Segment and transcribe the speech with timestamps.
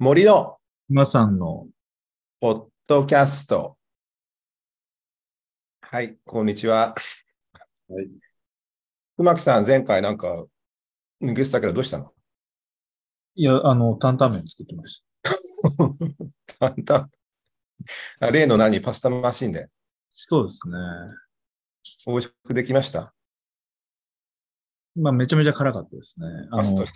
[0.00, 0.58] 森の
[0.88, 1.66] 皆さんの、
[2.38, 3.76] ポッドキャスト。
[5.80, 6.94] はい、こんにちは。
[7.88, 8.08] はい。
[9.16, 10.44] 熊木さん、前回なんか
[11.20, 12.12] 抜けてたけどどうしたの？
[13.34, 15.02] いや、あの、担々麺作ってまし
[16.60, 17.10] だんだん
[18.20, 18.80] あ例の何？
[18.80, 19.68] パスタマシンでた。
[20.14, 20.78] そうですね。
[22.06, 23.12] 美味しくできました？
[24.94, 26.26] まあ、めちゃめちゃ辛かったですね。
[26.52, 26.86] あの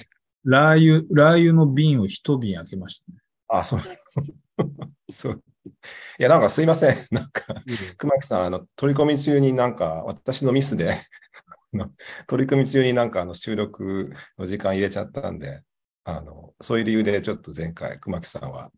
[0.44, 3.18] ラー油、ラー油の瓶を一瓶開けましたね。
[3.48, 3.80] あ、そう。
[5.12, 5.42] そう。
[6.18, 6.96] いや、なんかすいません。
[7.12, 7.54] なんか、
[7.96, 10.96] 熊木さん、あの、取り込み中になんか、私のミスで、
[12.26, 15.62] 取り組み中になんかあの収録の時間入れちゃったんで、
[16.04, 18.70] あの、そういう理由でちょっと前回、熊木さんは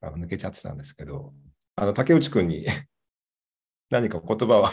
[0.00, 1.32] あの抜けちゃってたんですけど、
[1.76, 2.66] あの、竹内くんに
[3.90, 4.70] 何か言葉は。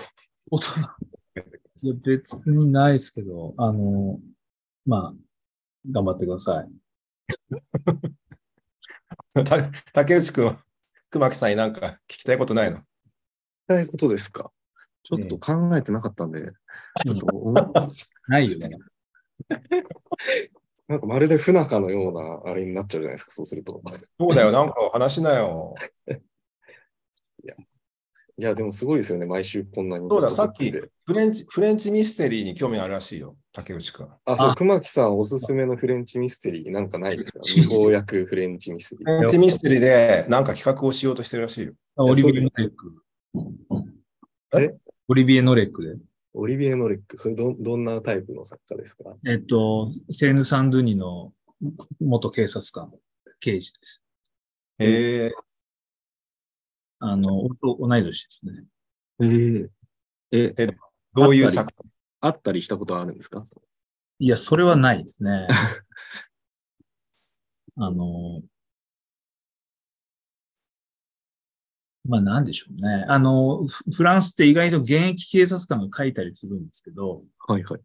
[0.52, 1.83] いや、別
[2.47, 4.19] にないですけど、あの、
[4.85, 5.27] まあ、
[5.90, 6.70] 頑張ってください。
[9.45, 10.58] た竹内くんは
[11.09, 12.80] 熊木さんになんか聞きたいことないの？
[13.67, 14.52] たいことですか？
[15.03, 16.52] ちょっと考えてなかったんで、
[17.03, 17.53] ちょっとお
[18.28, 18.69] ないよね。
[20.88, 23.81] なんかまるで不仲のようなあれになっちゃうじゃないですか、そうすると。
[24.19, 25.75] そうだよ、なんか話しなよ。
[28.39, 30.07] いや、でもすごいですよね、毎週こんなに。
[30.09, 34.07] そうだ、さっきフレンチ、フレンチミステリーに興味あるらしいよ、竹内くん。
[34.25, 37.39] あ、そうあ、熊木さんおすすめのフレンチミステリーなんかないですか？
[37.55, 39.17] 違法訳フレンチミステリー。
[39.17, 41.73] フレンチミステリーでなんか企画をしようとしてるらしいよ。
[41.95, 43.03] オリビエ・ノレック。
[44.59, 44.75] え？
[45.07, 45.95] オリビエ・ノレックで。
[46.35, 49.16] オリビエ・ノレック、それどどんなタイプの作家ですか？
[49.25, 51.33] えっと、セーヌ・サンドゥニの
[51.99, 52.91] 元警察官、
[53.39, 54.03] 刑事です。
[54.77, 55.33] へえ
[57.00, 57.50] あの、お
[57.88, 58.64] 同い年ですね。
[59.22, 59.70] え
[60.31, 60.67] ええ
[61.14, 61.73] どういう作
[62.20, 63.44] あったりしたことはあるんですか？
[64.20, 65.48] いや、それはないですね。
[67.75, 68.42] あの、
[72.03, 73.06] まあなんでしょうね。
[73.08, 77.81] あの、フフランスって意外と現役警察官が書いたりするんですけど、はいはい。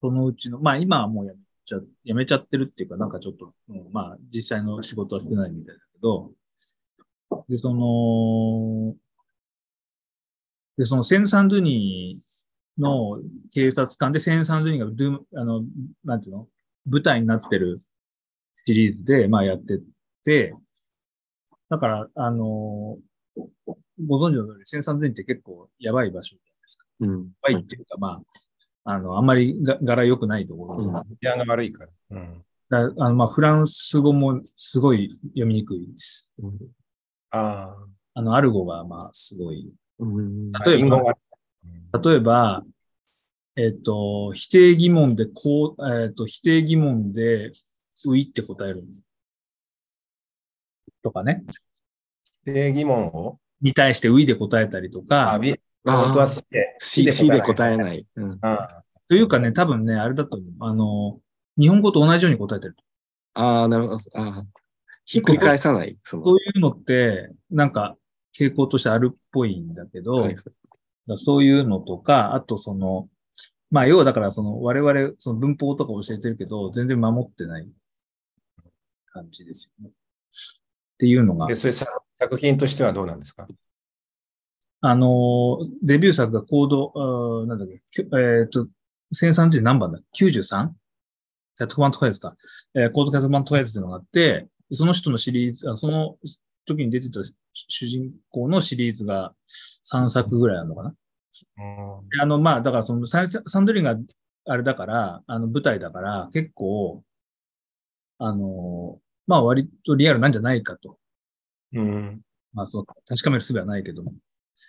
[0.00, 6.32] そのうちの、まあ今はもうやめちゃ、やめちゃってるっていうか、なんかちょっと、うんまあ実際の仕事はしてないみたいだけど、
[7.48, 8.94] で、その、
[10.76, 12.20] で、そのセンサンドゥニ
[12.78, 13.18] の
[13.52, 15.64] 警察官でセンサンドゥニがドゥーあの、
[16.04, 16.48] なんていうの？
[16.86, 17.78] 舞台になってる
[18.64, 19.80] シリーズで、まあやって
[20.24, 20.54] て、
[21.68, 22.96] だから、あの、
[24.06, 26.86] ご存知の通り、センサンドゥニって結構やばい場所じゃないですか。
[27.00, 27.10] うん。
[27.10, 28.22] やばいっていうか、ま
[28.84, 31.90] あ、あの、あんまりが柄良くないところうんだ治安が悪いから。
[32.10, 36.30] うん、だあの、まあ、フランス語もすごい読みにくいです。
[37.30, 37.76] あ
[38.14, 39.70] あの、アルゴが、まあ、すごい。
[40.64, 41.14] 例えば
[42.02, 42.64] 例えば、
[43.56, 47.52] えっと、否定疑問で、こう、えっと、否定疑問で、
[48.06, 48.84] ういって答える。
[51.02, 51.42] とかね。
[52.44, 57.78] 否定疑問を、に対してういで答えたりとあ、か、びあ本当はあ、C で C, で答えい。
[57.78, 58.06] ない。
[58.16, 58.38] うん。
[58.40, 60.52] あというかね、多分ね、あれだと思う。
[60.60, 61.20] あの、
[61.58, 62.76] 日本語と同じように答えてる。
[63.34, 63.98] ああ、なるほど。
[64.14, 64.46] ああ。
[65.10, 65.96] ひっくり返さない。
[66.04, 66.24] その。
[66.24, 67.96] そういうのって、なんか、
[68.38, 70.36] 傾向としてあるっぽいんだけど、はい
[71.16, 73.08] そういうのとか、あとその、
[73.70, 77.68] まあ要はだからその我々その文法とか教えてるけど、全然守ってない
[79.06, 79.90] 感じですよね。
[79.90, 79.92] っ
[80.98, 83.48] ていうのがで、、それ作作品としてはどうなんですか？
[84.82, 88.68] あの、デビュー作がコード、なんだっけ、えっ、と、
[89.14, 90.68] 1030何番だ ?93?
[91.56, 92.36] キャットマントカイズか？
[92.74, 96.16] えーコードキャットマントカイズっていうのがあって、その人のシリーズ、あその
[96.66, 97.20] 時に出てた
[97.54, 99.34] 主人公のシリーズが
[99.92, 100.94] 3作ぐらいあるのかな
[102.00, 103.96] うんであの、まあ、だからそのサンドリーが
[104.46, 107.02] あれだから、あの舞台だから、結構、
[108.18, 110.98] あの、まあ割とリアルなんじゃないかと。
[111.74, 112.20] うん。
[112.52, 114.12] まあそう、確かめる術はないけども。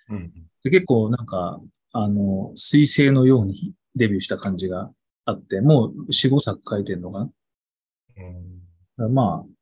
[0.09, 0.31] うん。
[0.63, 1.59] で結構なんか、
[1.93, 4.91] あの、水星のようにデビューした感じが
[5.25, 7.29] あって、もう4、5作書いてんのかな
[8.17, 8.59] うん
[8.97, 9.58] らまあ、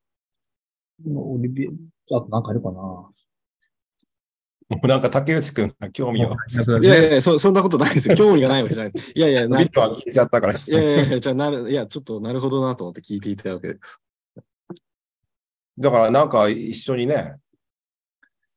[1.05, 1.67] オリビエ、
[2.15, 3.11] あとなんかあるかなも
[4.83, 6.29] う なんか竹内くんが興味を、
[6.81, 8.15] いやいやいやそ、そんなことないですよ。
[8.17, 8.93] 興味がないわけじゃない。
[9.15, 10.53] いやいや、なビットは聞いちゃったから。
[10.53, 14.01] いやいやいや、じゃあなる、いや、ちょっとなるほどなと思って聞いていたわけです。
[15.79, 17.37] だからなんか一緒にね、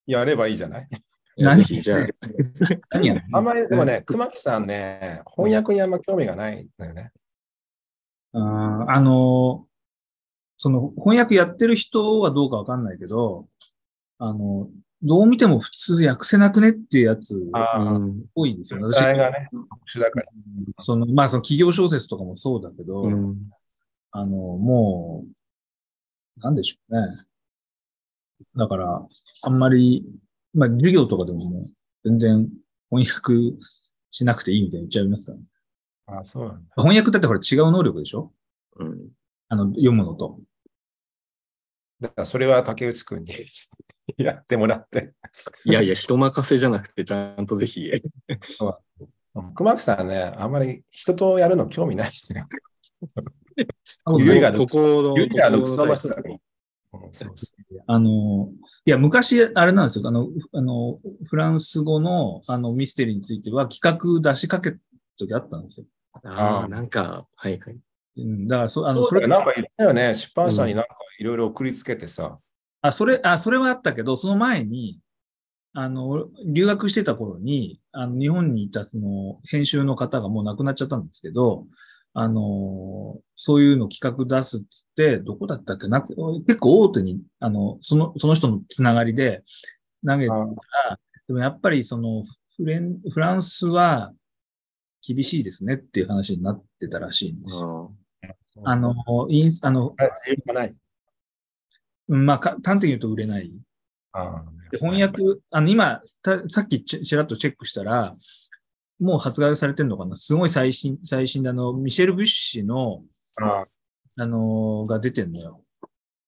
[0.06, 0.88] やればいいじゃない？
[1.36, 1.62] 何？
[1.64, 2.06] じゃあ、
[2.90, 7.12] 何やねんあんまりでもね、熊木さんね、翻訳にあんま興味がないんだよね。
[8.32, 9.66] うんあの、
[10.62, 13.48] その翻訳やってる人はどうかわかんないけど、
[14.18, 14.68] あの、
[15.02, 17.34] どう見ても普通訳せなくねっていうやつ
[18.34, 18.80] 多いんですよ。
[18.86, 19.64] あ、あれがね、特
[19.98, 20.26] 殊だから。
[20.80, 23.36] その、まあその企業小説とかもそうだけど、うん
[24.10, 25.24] あの、も
[26.36, 27.16] う、なんでしょうね。
[28.54, 29.08] だから、
[29.40, 30.04] あんまり、
[30.52, 31.70] まあ、授業とかでももう、
[32.04, 32.50] 全然
[32.90, 33.56] 翻訳
[34.10, 35.44] しなくていいみたいに言っちゃいますから、ね。
[36.20, 36.70] あそうなんだ。
[36.76, 38.32] 翻訳だってこれ違う能力でしょ？
[38.78, 39.08] うん。
[39.48, 40.40] あの、読むのと。
[42.00, 43.32] だからそれは竹内くんに
[44.16, 45.14] やってもらって。
[45.64, 47.90] いやいや、人任せじゃなくて、ちゃんとぜひ。
[49.54, 52.46] 熊木さんね、あんまり人とやるの興味ないですね。
[54.04, 55.14] あのゆいがここの、
[55.94, 56.36] 人だから。
[57.86, 58.50] あの、
[58.84, 60.08] いや、昔、あれなんですよ。
[60.08, 64.78] あの、あの、フランス語の、あの、ミステリーについては企画出しかけた
[65.16, 65.86] 時あったんですよ。
[66.24, 67.78] ああ、なんか、はいはい。
[68.16, 72.38] うん、だから、そあうの、それ、なんか言ったよね、出版社になんかいろいろ送りつけてさ。
[72.82, 75.00] あ、それ、あ、それはあったけど、その前に、
[75.72, 81.66] あの、留学してた頃に、あの、日本にいたその、編集の方がもう亡くなっちゃったんですけど、
[82.12, 84.66] あの、そういうの企画出すっつっ
[84.96, 86.16] て、どこだったっけな、結
[86.56, 89.42] 構大手に、あの、その、その人のつながりで
[90.04, 90.48] 投げたら、
[91.28, 92.24] でもやっぱりその、
[92.56, 94.12] フレン、フランスは
[95.06, 97.94] 厳しいですねっていう話になってたらしいんですよ。
[98.64, 98.94] ああの、
[99.28, 100.74] インあの、あ、自由がない？
[102.08, 103.52] うんまあ、か端的に言うと売れない。
[104.12, 108.16] あで翻訳、あの、今、たさっきちちらっとチェックしたら、
[108.98, 110.16] もう発売されてるのかな？
[110.16, 113.02] すごい最新、最新で、あの、ミシェル・ビュッシの、
[113.40, 113.66] あ
[114.18, 115.64] あのが出てんのよ。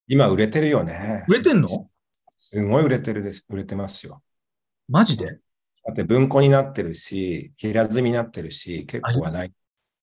[0.06, 1.24] 今売れてるよね。
[1.28, 1.68] 売れてんの？
[2.38, 3.44] すごい売れてるです。
[3.48, 4.22] 売れてますよ。
[4.88, 5.26] マジで？
[5.84, 9.52] だって文庫になってるし、平積みになってるし、結構はない。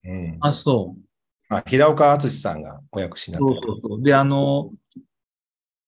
[0.03, 0.37] うん。
[0.41, 1.01] あ、そう。
[1.49, 3.73] あ平岡敦さんがお訳しになさってる。
[3.73, 4.03] うそうそう。
[4.03, 4.71] で、あの、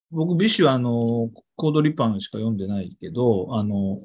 [0.10, 4.02] 僕、ビュッシは、あの、コード・ルパンしか読んでないけど、あの、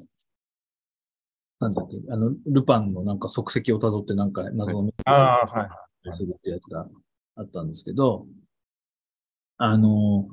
[1.59, 6.15] なんだっけ、あの、ルパンのなんか足跡をたどってなんか謎のメッセージああ、はい。
[6.15, 6.87] するってやつが
[7.35, 8.27] あったんですけど、
[9.57, 10.27] あの、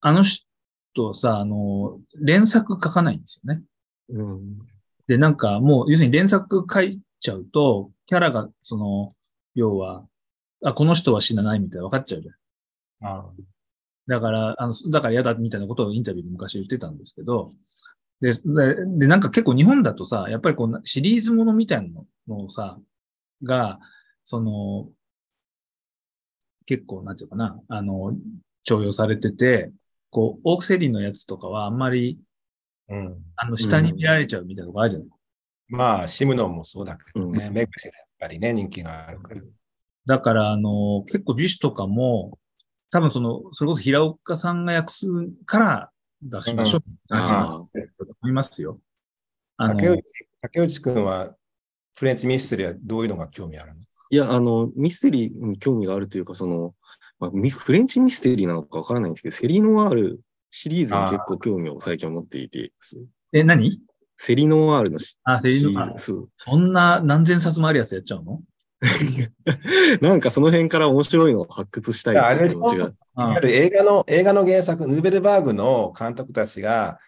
[0.00, 3.62] あの人さ、あの、連作書かないんですよね。
[4.08, 4.58] うん。
[5.06, 9.14] で、なんかもう、要するに連作書いちゃうと、キャラが、その、
[9.54, 10.06] 要は、
[10.64, 13.06] あ、この人は死なないみたいな分かっちゃうじゃん。
[13.06, 13.30] あ
[14.08, 17.52] だから、あの、だから嫌だみたいなことをインタビューで昔言ってたんですけど、
[18.20, 22.78] で、で、でなんか結構日本だとさ、やっぱりこう、シリーズものみたいなのをさ、
[23.42, 23.78] が、
[24.24, 24.88] その、
[26.66, 28.16] 結構、なんていうかな、あの、
[28.64, 29.72] 徴用されてて、
[30.10, 32.18] こう、オークセリーのやつとかはあんまり、
[32.88, 33.16] うん。
[33.36, 35.08] あの、下に見られちゃうみたいなとこあるじゃない、
[35.68, 39.40] まあ、シムノンもそうだけどね、メグレぱりね、人気があるから。
[40.06, 42.38] だから、あの、結構美酒とかも、
[42.90, 45.06] 多分その、それこそ平岡さんが訳す
[45.44, 45.90] から
[46.22, 46.82] 出しましょう。
[47.10, 47.68] ああ、と
[48.22, 48.78] 思いますよ。
[49.56, 50.02] あの竹内、
[50.40, 51.34] 竹内くんは、
[51.94, 53.80] フレンチミステリーはどういうのが興味あるの？
[54.10, 56.74] いや、あの、ミステリーに興味があるというか、その、
[57.18, 60.20] まあ、ミフレンチミステリーなのかわからないんですけど、セリノワール
[60.50, 62.72] シリーズに結構興味を最近持っていて、
[63.32, 63.78] え、何？
[64.24, 68.40] セリノワールのシあ、セシリーズ、そんな何千冊もあるやつやっちゃうの？
[70.00, 72.92] なんかその辺から面白いのを発掘したい気持ちが。
[73.42, 77.00] 映画の、映画の原作、ヌーベルバーグの監督たちが、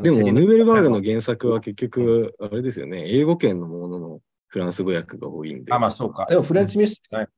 [0.00, 6.26] でも、ヌーベルバーグの原作は結局、あれですよね、英語圏のもののフランス語訳が多いんで、あ、まあそうか。
[6.26, 7.28] でもフレンチミステリーない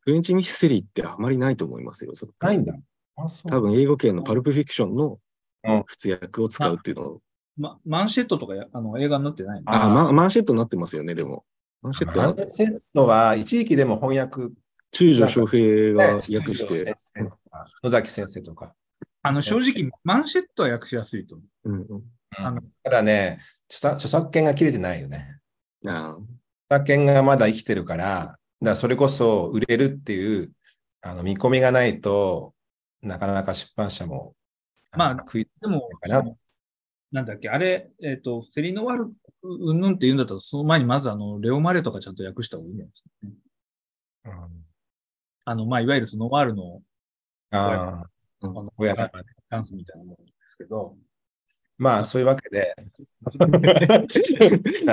[0.00, 2.14] フレンチミステリーってあまりないと思いますよ。
[2.14, 2.74] そないんだ。
[3.48, 5.18] 多分英語圏のパルプフィクションの
[5.66, 7.20] うん普通訳を使うっていうのを。
[7.56, 9.70] ま、マンシェットとかやあの映画になってないの？
[9.72, 11.44] あ、あま、マンシェットになってますよね、でも。
[11.82, 12.34] マンシェットは？
[12.34, 14.54] マンセットは一時期でも翻訳、
[14.90, 16.94] 中条翔平がね訳して
[17.82, 18.74] 野崎先生とか。
[19.22, 21.70] あの、正直、マンシェットは訳しやすいと思う。
[21.70, 22.02] うんうん、
[22.36, 25.38] あのただね著作、著作権が切れてないよね。
[25.86, 26.16] あ
[26.68, 30.52] 著作権がまだ生きてるから、だからそれこそ売れるっていう
[31.00, 32.54] あの見込みがないと
[33.02, 34.34] なかなか出版社も、
[34.96, 36.22] まあの食いでもか
[37.14, 43.32] な、なんだっけ、あれ、えっ、と、セリノワール、うんぬんって言うんだったら、その前にまずあの、レオマレとかちゃんと訳した方がいいんじゃないですかね。
[44.24, 44.64] うん。
[45.44, 46.82] あの、まあ、いわゆるそのノワールの、
[47.50, 48.10] ああ
[48.76, 50.96] 親がチャンスみたいなものですけど、
[51.76, 52.74] まあそういうわけで、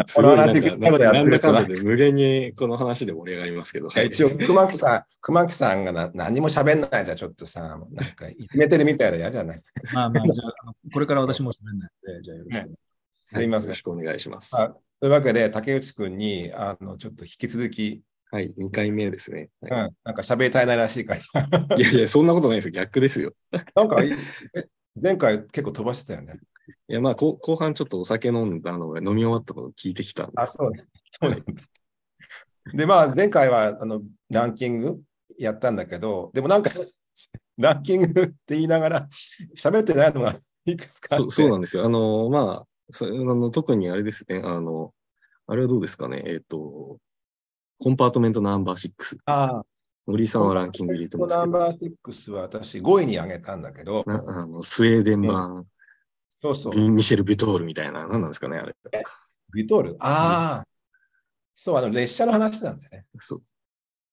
[0.07, 3.89] すごいなんだなんだかんだいで無限にこの話で盛り上がりますけど。
[3.93, 7.85] や一応熊木さん、熊木さんがな何も喋んないじゃちょっとさ、なん
[8.15, 9.59] かいじめてるみたいで嫌じゃない
[9.93, 12.91] まあまあ、じゃあこれから私も喋んないので、じゃあよろしくお願いします。
[13.23, 13.67] すいません。
[13.67, 14.55] よろしくお願いします。
[14.55, 19.49] あというわけで、竹内くんに、あの、ちょっと引き続き、はい、2回目ですね。
[19.61, 21.75] うん、はなんか喋りたいないらしいから。
[21.77, 22.71] い、いやいや、そんなことないですよ。
[22.71, 23.33] 逆ですよ。
[23.75, 24.09] なんか、え
[25.01, 26.39] 前回結構飛ばしてたよね。
[26.87, 30.33] いや、まあ、こ後半ちょっとお酒飲んだのが飲み終わったことを聞いてきたんで。
[30.35, 30.83] あ、そうね。
[31.11, 31.43] そう。
[32.73, 35.01] で、まあ、前回は、あの、ランキング
[35.37, 36.69] やったんだけど、でもなんか、
[37.57, 39.09] ランキングって言いながら、
[39.55, 41.85] 喋ってないのがいくつかそうそうなんですよ。
[41.85, 44.93] あの、まあ、そあの特にあれですね、あの、
[45.47, 46.97] あれはどうですかね、えっ、と、
[47.79, 49.17] コンパートメントナンバー6。
[49.25, 49.63] あ
[50.07, 55.65] 森井さんはランキング入れてますけど、ナンバー6は私5位に上げたんだけど、なあのスウェーデン版、
[56.41, 58.75] そうそう、ビミシェル・ビトールみたいな、何なんですかね、あれ。
[59.53, 59.97] ビトール？
[59.99, 60.67] ああ、
[61.53, 63.05] そう、あの、列車の話なんだよね。
[63.19, 63.43] そう。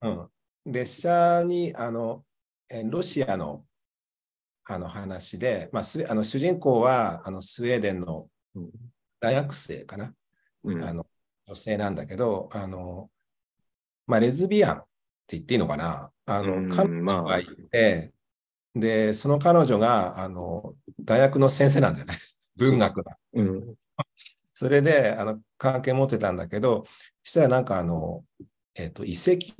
[0.03, 0.73] うん。
[0.73, 2.25] 列車に、あの、
[2.69, 3.65] えロシアの、
[4.71, 8.71] あの話で、まあ、あの主人公は、あの、スウェーデンのうん
[9.21, 10.13] 大学生かな？
[10.65, 11.07] うんあの、
[11.47, 13.11] 女性なんだけど、あの、
[14.07, 14.81] まあ、レズビアンっ
[15.27, 16.13] て言っていいのかな？
[16.27, 18.13] あの、うん彼女まあがいて、
[18.79, 22.15] で、その彼女が、あの、大学の先生なんだよね。
[22.57, 23.05] 文学の。
[23.35, 23.75] うん。
[24.55, 26.85] それで、あの、関係持ってたんだけど、
[27.23, 28.25] したらなんかあの、
[28.75, 29.55] えっ、と、遺跡、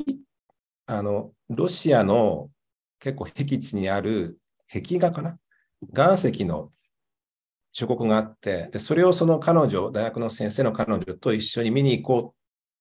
[0.87, 2.51] あの、ロシアの
[2.99, 4.39] 結構僻地にある
[4.73, 5.39] 壁画かな？
[5.95, 6.73] 岩石の
[7.73, 12.35] 諸国があって、で、それをその彼女、大学の先生の彼女と一緒に見に行こうっ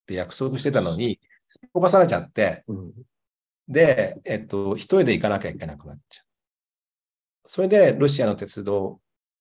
[0.06, 2.92] て約束してたのに、すっぽかされちゃって、うん。
[3.68, 6.27] で、えっと、一人で行かなきゃいけなくなっちゃう。
[7.50, 9.00] それで、ロシアの鉄道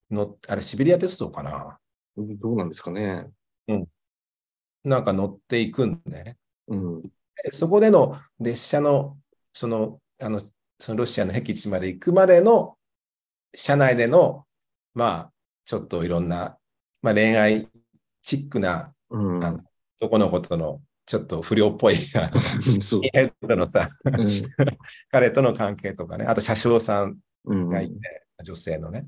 [0.09, 1.77] の、あれ、シベリア鉄道かな？
[2.15, 3.27] どうなんですかね。
[4.85, 6.37] なんか乗っていくんだよね。
[6.69, 7.01] うん。
[7.01, 7.09] で
[7.51, 9.17] そこでの列車の、
[9.51, 10.41] その、あの、
[10.79, 12.77] そのロシアの僻地まで行くまでの、
[13.53, 14.45] 車内での、
[14.93, 15.33] まあ、
[15.65, 16.57] ちょっといろんな、
[17.01, 17.63] まあ恋愛
[18.21, 19.43] チックなうん。
[19.43, 19.59] あの
[19.99, 23.01] 男の子との、ちょっと不良っぽい、あの、そう。
[23.53, 24.27] のさ、うん
[25.11, 27.19] 彼との関係とかね、あと車掌さんうん。
[27.47, 29.03] がいて、女性のね、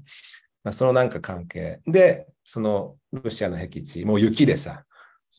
[0.64, 4.86] まあ、そのなんか関係で、そのロシアの僻地、もう雪でさ、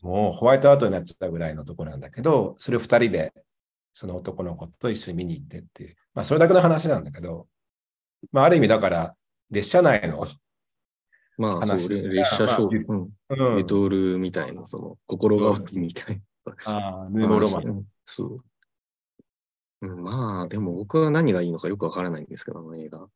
[0.01, 3.33] もうホワイトアウトになっちゃったぐらいのところなんだけど、それを二人で、
[3.93, 7.47] その男の子と一緒に見に行ってっていう、まあそれだけの話なんだけど、
[8.31, 9.15] まあある意味だから、
[9.51, 10.25] 列車内の、
[11.37, 13.09] まあ、話そう、レ列車ショー、うん。
[13.29, 16.53] うんビトールみたいな、その、心変わりみたいな。
[16.65, 17.63] ああ、ヌーロマン。
[17.67, 18.37] うんそう。
[19.81, 23.07] うんまあ、でも僕は何がいいのかよくわからないんですけど、あの映画。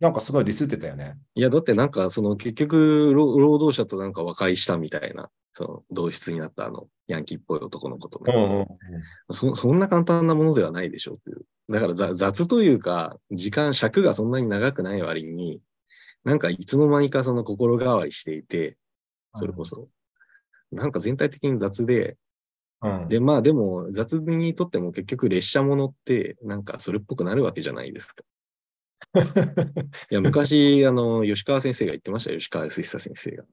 [0.00, 1.16] なんかすごいディスってたよね。
[1.34, 8.66] いや、だってなんか、その結局、労労働者となんか和解したみたいな、その同室になったあの、ヤンキーっぽい男の子とね、うんうん。
[9.30, 11.44] そそんな簡単なものではないでしょうっていう。
[11.68, 15.60] だからざ雑というか、時間、尺がそんなに長くない割に、
[16.24, 18.76] なんかいつの間にかその心変わりしていて、
[19.34, 19.88] それこそ、
[20.70, 22.16] なんか全体的に雑で、
[22.82, 23.08] うん。
[23.08, 28.24] で、まあでも雑にとっても結局列車ものってなんかそれっぽくなるわけじゃないですか。
[30.10, 33.44] いや、昔、あの、吉川先生が言ってましたよ、吉川康久先生が。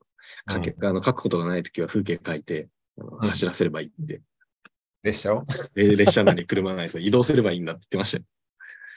[0.52, 2.70] 書けあの書くことがないときは風景書いて、
[3.20, 4.22] 走らせればいいって。
[5.04, 5.46] 列車を？
[5.76, 8.24] で列車なり車なりさ移動すればいいんだって言ってましたよ。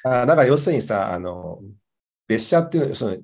[0.05, 1.61] あだから要するにさ、あの、
[2.29, 3.21] 列車っていう、その、い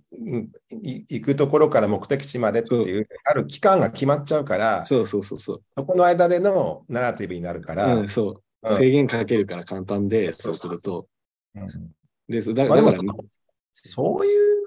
[0.70, 5.62] い行くところから目的地までっていう、ある期間が決まっちゃうから、そうそうそうそう。
[5.76, 8.28] そこの間でのナラティブになるから、うん、そう。
[8.28, 8.44] うん
[8.78, 11.06] 制限かけるから簡単で、そそううすると。
[11.54, 11.66] うん
[12.26, 13.14] でだまあでもだから、
[13.72, 14.66] そういう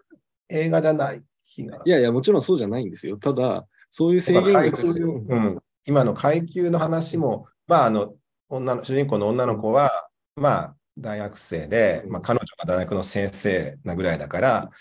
[0.50, 1.82] 映画じゃない気が。
[1.84, 3.18] いやいや、もちろんそうじゃないんですよ。
[3.18, 8.14] ただ、そういう制限が階級うん、今の階級の話も、まあ、あの
[8.50, 14.72] 女の主人公の女の子は、まあ、大学生で、まあ、彼女が大学の先生なぐらいだから、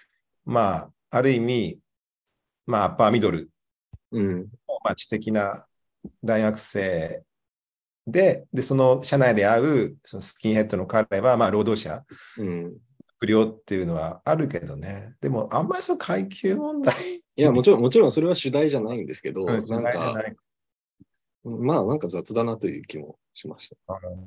[0.44, 1.78] まあ、ある意味、
[2.66, 3.50] まあ、アッパーミドル、
[4.12, 4.48] うん。
[4.84, 5.66] まあ、知的な
[6.24, 7.22] 大学生
[8.06, 12.04] で、で、その社内で会うそのスキンヘッドの彼は、まあ、労働者、
[12.38, 12.76] うん。
[13.18, 15.14] 不良っていうのはあるけどね。
[15.20, 16.94] でも、あんまりその階級問題。
[17.36, 20.14] いや、もちろん、もちろんそれは主題じゃないんですけど、うんなんか、
[21.44, 23.76] まあ、なんか雑だなという気もしました。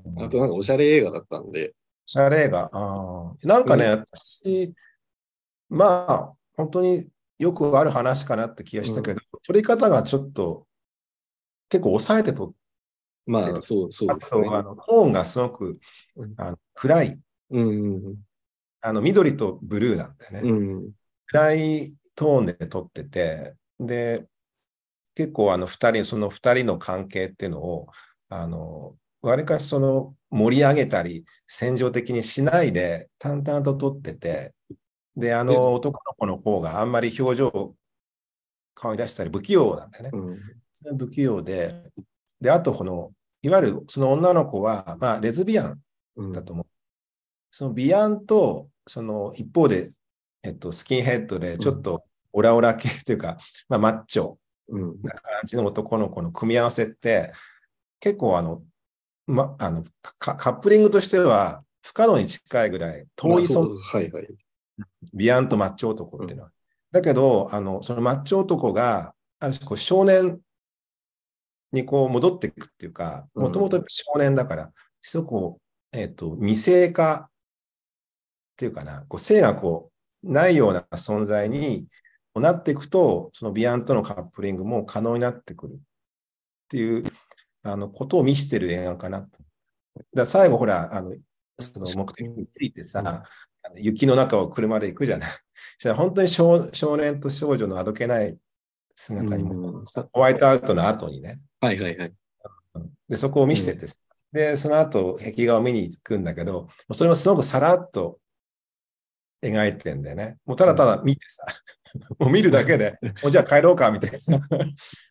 [0.05, 1.73] うんあと、なんかおしゃれ映画だったんで、
[2.11, 2.71] シャレ映画。
[2.73, 4.73] あーなんかね、私、
[5.69, 10.65] まあ、本当によくある話かなって気がしたけど、撮り方がちょっと
[11.69, 12.53] 結構抑えて撮っ
[13.27, 14.49] まあ、でそう、そうたですね。
[14.51, 15.79] あのトーンがすごく
[16.15, 17.21] うんあの暗い。
[17.51, 18.15] うんうん
[18.81, 20.39] あの緑とブルーなんだよね。
[20.49, 20.67] うん。
[20.67, 20.91] うん。
[21.27, 24.25] 暗いトーンで撮ってて、で、
[25.13, 27.87] 結構あの二人、その二人の関係っていうのを、
[28.29, 34.53] あの、わりかしその盛り上げたり、戦場的にしないで、淡々と撮ってて、
[35.15, 37.75] で、あでの男の子の方があんまり表情
[38.73, 40.11] 顔に出したり不器用なんだよね。
[40.13, 40.97] うん。
[40.97, 41.83] 不器用で、
[42.39, 45.81] で、あとこの、いわゆるその女の子は、まあ、レズビアン
[46.15, 46.65] うんだと思う。
[47.51, 49.89] そのビアンと、その一方で、
[50.43, 54.37] えっと、スキンヘッドでちょっとオラオラ系というか、まあ、マッチョ
[54.69, 55.01] うん。
[55.01, 57.33] な感じの男の子の組み合わせって、
[57.99, 58.61] 結構あの、
[59.29, 59.83] ま、あの
[60.17, 64.27] カカップリングとしては、不可能に近いぐらい遠い存まあそうはいはい。
[65.13, 66.51] ビアンとマッチョ男っていうのは。
[66.91, 70.37] だけど、あの、そのマッチョ男が、ある種こう少年
[71.71, 74.71] にこう戻っていくっていうか、うんもともと少年だから、
[75.01, 75.61] すごくこ
[75.93, 77.29] う、えっ、と、未成化っ
[78.57, 79.91] ていうかな、こう性がこ
[80.23, 81.87] う、ないような存在に
[82.35, 85.77] なっていくと、そのビアンとのカップリングも可能になってくるっ
[86.69, 87.03] ていう、
[87.63, 89.39] あの、ことを見せてる映画かなと。
[90.13, 91.13] だ最後、ほら、あの、
[91.59, 93.23] その目的についてさ、
[93.75, 95.29] 雪の中を車で行くじゃない。
[95.77, 98.39] そしたら本当に少少年と少女のあどけない
[98.95, 102.13] 姿にも、うんホワイトアウトの後にね、はいはいはい。
[103.07, 103.93] でそこを見せてて、
[104.31, 108.19] で、その後、壁画を見に行くんだけど、それもすごくさらっと
[109.41, 110.37] 描いてんだよね。
[110.45, 111.45] もうただただ見てさ、
[112.19, 114.47] もう見るだけで、 もうじゃあ帰ろうか、みたいな。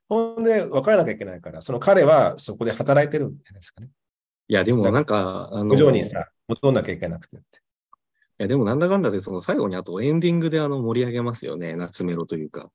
[0.09, 3.91] ほんで、別れなきゃいけないから、その彼はそこで働いてるんじゃないですかね。
[4.49, 7.47] いや、でもなんか、あの、工場にさ、戻んなきゃいけなくてって。
[7.59, 11.77] いや、でもなんだかんだで、その最後にあとエンディングであの盛り上げますよね。
[11.77, 12.71] 夏メロというか。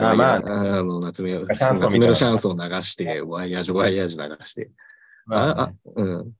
[0.00, 4.70] あまああの、夏メロ、夏メロシャンソン流して、ワイヤージュ、ワイヤージュ流して。
[5.26, 6.32] まああ、あ、うん。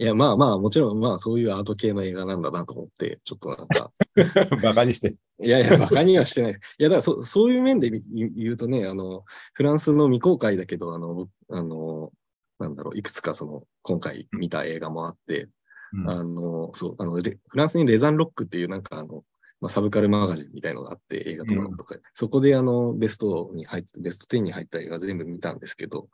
[0.00, 3.90] いや、まあまあ、もちろん、まあ、そういうアート系の映画なんだなと思って、ちょっとなんか、
[4.62, 5.12] バカにして。
[5.40, 6.52] いやいや、馬鹿にはしてない。
[6.52, 8.02] いや、だからそ、そういう面で見
[8.36, 9.24] 言うとね、あの、
[9.54, 12.12] フランスの未公開だけど、あの、僕あの、
[12.60, 15.48] なんだろう、いくつかその、今回見た映画もあって、
[15.92, 19.24] うんあの、そう、あの、レフランスにレザンロックっていうなんかあの、
[19.60, 26.08] まあ、サブカルマガジンみたいのがあって、映画とかとか、そこであの、ベストに入って、ベスト10に入った映画全部見たんですけど、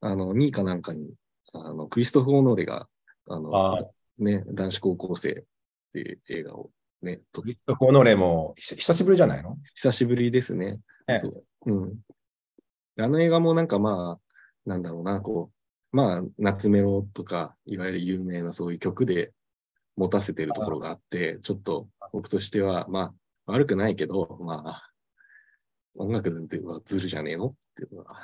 [0.00, 1.14] あの、2位かなんかに、
[1.52, 2.88] あの、クリストフ・オノーレが、
[3.28, 5.42] あの、あね、男子高校生っ
[5.92, 6.70] ていう映画を
[7.02, 9.58] ね、撮っクリストフ・オノレも久久しぶりじゃないの？
[9.74, 10.80] 久しぶりですね。
[11.06, 11.44] ねそう。
[11.66, 11.94] うん。
[12.98, 15.50] あの映画もなんかまあ、なんだろうな、こ
[15.92, 19.32] う、まあ、夏メロとか、いわゆる有名なそういう曲で
[19.96, 23.14] 持たせてるところがあって、ちょっと僕としては、まあ、
[23.46, 24.90] 悪くないけど、まあ、
[25.96, 27.46] 音楽ではずるじゃねえの？
[27.46, 28.16] っていうのは。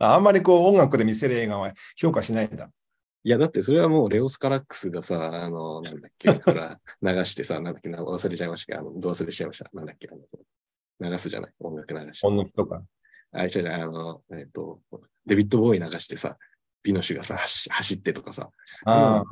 [0.00, 2.68] ああんまりこう音楽で見せる映画は評価しないんだ。
[3.26, 9.70] いや、だってそれはもうレオス・カラックスがさ、あの、なんだっけ、ほら、 流してさ、なんだっけ、な忘れちゃいましたけど、あの、ど忘れしちゃいました。
[9.72, 12.26] なんだっけ、あの、流すじゃない、音楽流して。
[12.26, 12.84] 音楽とか。
[13.32, 14.80] あれじゃない、あの、えっ、と、
[15.24, 16.36] デビッド・ボーイ流してさ、
[16.82, 18.50] ビノシュがさ、走走ってとかさ、
[18.84, 19.24] ああ、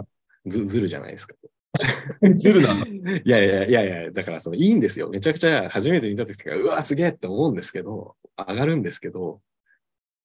[0.47, 1.35] ずずるじゃないですか。
[2.41, 2.87] ずるなの？
[2.87, 5.11] いやいやいやいや、だからそのいいんですよ。
[5.11, 9.43] めちゃくちゃ初めて見た時とか、うわ、すげえって思うんですけど、上がるんですけど、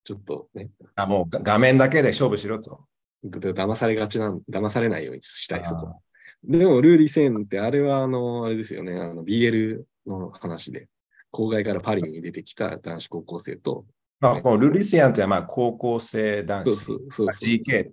[0.06, 2.86] ちょっとね、あもうが画面だけで勝負しろと。
[3.30, 6.02] だ騙されがちなん、騙されないようにしたい、そあこ。
[6.44, 10.88] でも、ルーリー・セーンって、あれは、あの、あれですよね、あの、BL の話で、
[11.34, 13.86] 郊外からパリに出てきた男子高校生と、
[14.20, 16.76] まあ、このルリシアンってまあ高校生男子。
[16.76, 17.28] そうそうそう。
[17.28, 17.92] GK。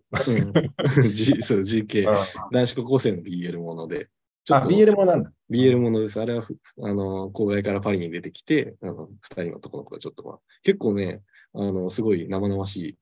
[0.96, 2.06] うん G そう、GK、
[2.50, 4.08] 男子高校生の BL もので、
[4.50, 5.30] あ、BL もなんだ。
[5.50, 6.20] BL ものです。
[6.20, 11.22] あれはふ、あの、郊外からパリに出てきて、あの、二人の男の子がちょっとまあ、結構ね、
[11.54, 12.98] あの、すごい生々しい、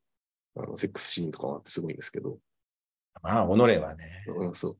[0.56, 2.38] あの、セックスシーンとかもあってすごいんですけど、
[3.22, 4.24] まあ、己はね。
[4.26, 4.76] うん、そう。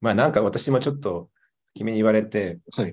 [0.00, 1.30] まあ、なんか私もちょっと
[1.74, 2.92] 君に言われて、はい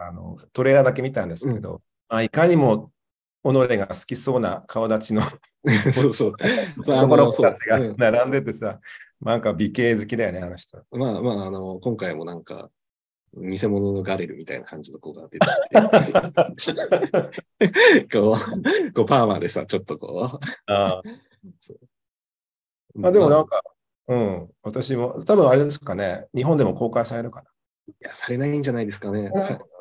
[0.00, 2.92] あのトレーラーだけ見たんですけど、まあ、いかにも
[3.42, 5.22] 己が好きそうな顔立ちの
[5.92, 6.36] そうそう。
[6.38, 8.80] たちがうん並んでてさ、
[9.20, 10.84] なんか美形好きだよね、あの人。
[10.92, 12.70] まあまあ、あの、今回もなんか、
[13.36, 15.46] 偽物のガレルみたいな感じの子が出て
[16.58, 21.08] きて、 こう、こうパーマでさ、ちょっとこあう。
[21.60, 21.78] そう。
[23.06, 23.62] あでもなまんか、
[24.08, 27.50] うん、私も、多分あれですかね、日本でも公開されるかな。
[27.88, 29.30] いや、されないんじゃないですかね。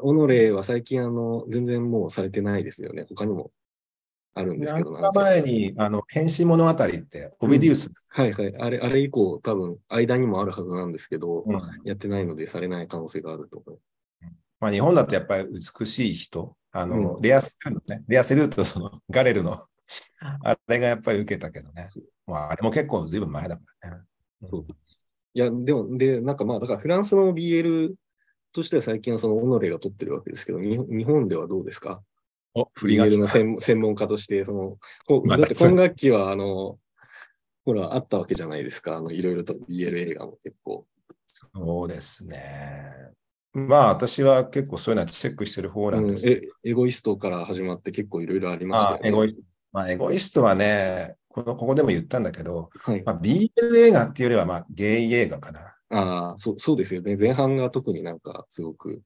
[0.02, 3.06] オノレは最近、あの、全然もうされてないですよね。
[3.10, 3.52] 他にも
[4.38, 8.56] あるんですけど、前に、あの、変身物語って、オビディウス、はいはい。
[8.58, 11.62] あれ、あれ以降、多分、間にもあるはずなんですけど、うん。
[11.84, 13.80] やってないので、されない可能性があると思う。
[14.60, 15.48] まあ、日本だとやっぱり
[15.80, 17.22] 美しい人、あの、うん。
[17.22, 19.60] レアセルのね、レアセルとその ガレルの、
[20.44, 20.58] あ。
[20.68, 21.88] れがやっぱり受けたけどね。
[22.26, 24.04] まあ、あれも結構ずいぶん前だからね。
[24.50, 24.66] そう。
[25.34, 27.94] いや、でも、で、なんかまあ、だからフランスの BL
[28.52, 32.02] としては最近はそのオノレが取ってるわけですけど、に日本ではどうですか？
[32.62, 36.78] お、振りが ?BL 来たの専専門家として、その、こだって今学期は、あの、
[37.66, 38.98] ほら、あったわけじゃないですか。
[38.98, 40.86] あの、いろいろと BL 映画も結構。
[41.26, 43.12] そうですね。
[43.54, 49.00] まあ、私は結構そういうのはチェックしてる方なんうんですけど、えエゴイストから始まって結構いろいろありましたよね。
[49.02, 53.04] まあエゴイまあ、エゴイストはね、このここでも言ったんだけど、はい。
[53.04, 55.60] まあ、BL 映画っていうよりは、まあ、ゲイ映画かな。
[55.90, 57.16] ああ、そう、そうですよね。
[57.18, 59.02] 前半が特になんかすごく。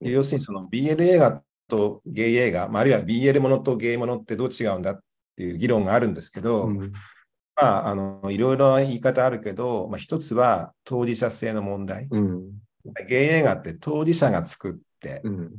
[0.00, 5.00] 要するに、その BL 映画とゲイ映画、まあ、あるいは BL ものとゲイものってどう違うんだっ
[5.36, 6.92] ていう議論があるんですけど、うん
[7.60, 12.06] まあ、あの、いろいろな言い方あるけど、まあ、一つは当事者性の問題。
[12.10, 12.52] うん。
[13.08, 15.50] ゲイ映画って当事者が作って、うん。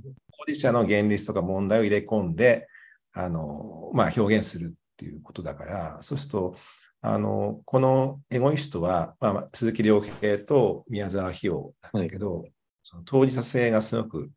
[0.45, 2.67] 当事者の現実とか問題を入れ込んで、
[3.11, 6.55] あの、まあ、表現するっていうことだから、そうすると、
[7.01, 12.45] あの、このエゴイストは、まあまあ、鈴木亮平と宮沢ひよなんだけど、
[12.83, 14.31] その当事者性がすごく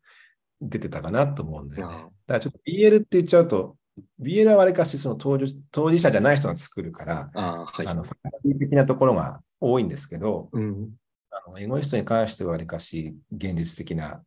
[0.69, 1.93] 出てたかなと思うんだよね。
[1.93, 3.77] だあからちょっと BL って言っちゃうと、
[4.19, 7.93] BL はわりかしその当事当事者じゃない人が作るから、あ、はいあ。
[7.93, 10.91] の、ファンタジー的なところが多いんですけど、うん。
[11.31, 14.21] あのエゴイストに関してはわりかし現実的な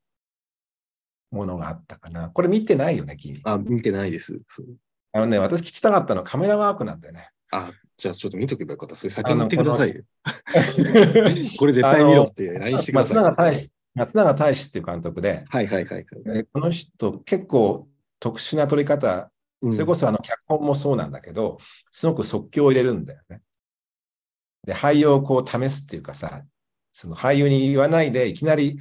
[1.30, 2.30] ものがあったかな。
[2.30, 3.40] これ見てないよね、君。
[3.44, 4.40] あ、見てないです。
[5.12, 7.28] あのね、私聞きたかったのはカメラワークなんだよね。
[7.52, 8.96] あ、じゃあちょっと見とけばよかった。
[8.96, 10.02] それ先に言ってくださいよ。
[10.24, 10.30] こ
[11.58, 13.24] これ絶対見ろって LINE してくだ松さい。
[13.24, 16.06] 永大志、松永大志っていう監督で、はいはいはいはい。
[16.38, 17.88] えこの人結構
[18.20, 19.30] 特殊な撮り方、
[19.62, 21.56] うんそれこそあの脚本もそうなんだけど、
[21.90, 23.40] すごく即興を入れるんだよね。
[24.64, 26.42] で、俳優をこう試すっていうかさ、
[26.92, 28.78] その俳優に言わないでいきなり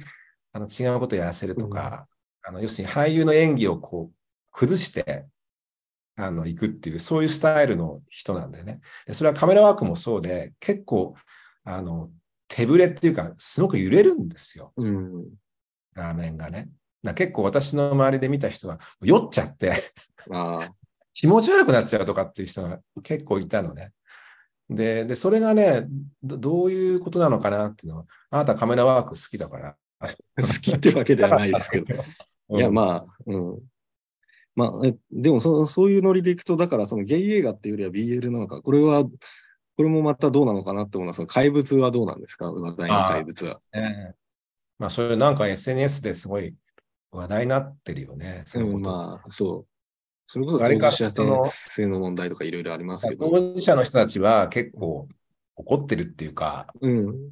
[0.52, 2.06] あの違うことをやらせるとか、
[2.42, 4.14] あの要するに俳優の演技をこう
[4.52, 5.26] 崩して
[6.16, 8.80] あの行くっていう、そういうスタイルの人なんだよね。
[9.06, 11.14] でそれはカメラワークもそうで、結構
[11.64, 12.10] あの
[12.48, 14.72] 手ぶれっていうか、すごく揺れるんですよ。
[14.76, 15.24] うん。
[15.94, 16.68] 画面がね。
[17.02, 19.72] だ結構私の周りで見た人は酔っちゃって
[20.32, 20.68] あ
[21.14, 23.92] 気持ち悪くなっちゃうとかっていう人が結構いたのね。
[24.68, 25.86] で、でそれがね
[26.22, 29.76] ど、どういうことなのかなっていうのは、あなたカメラワーク好きだから。
[30.00, 31.94] あ、 好きってわけではないですけど。
[32.58, 33.62] いや、あ、まあ、うん。
[34.54, 39.04] まあ、えでもそ、そういうノリでいくと、だから、そのゲイ映画っていうよりは BL なのか、これは、
[39.76, 42.52] これもまたどうなのかなって思うのは、その怪物はどうなんですか？
[42.52, 43.60] 話題の怪物は。
[43.74, 44.14] ええ
[44.78, 46.54] まあ、そういうなんか SNS ですごい
[47.10, 48.42] 話題になってるよね。
[48.44, 49.66] そのうん、ことまあ、そう。
[50.26, 53.30] それこそ当事者性の問題とかいろいろありますけど。
[53.30, 55.08] 当事者の人たちは結構
[55.54, 57.30] 怒ってるっていうか、うん。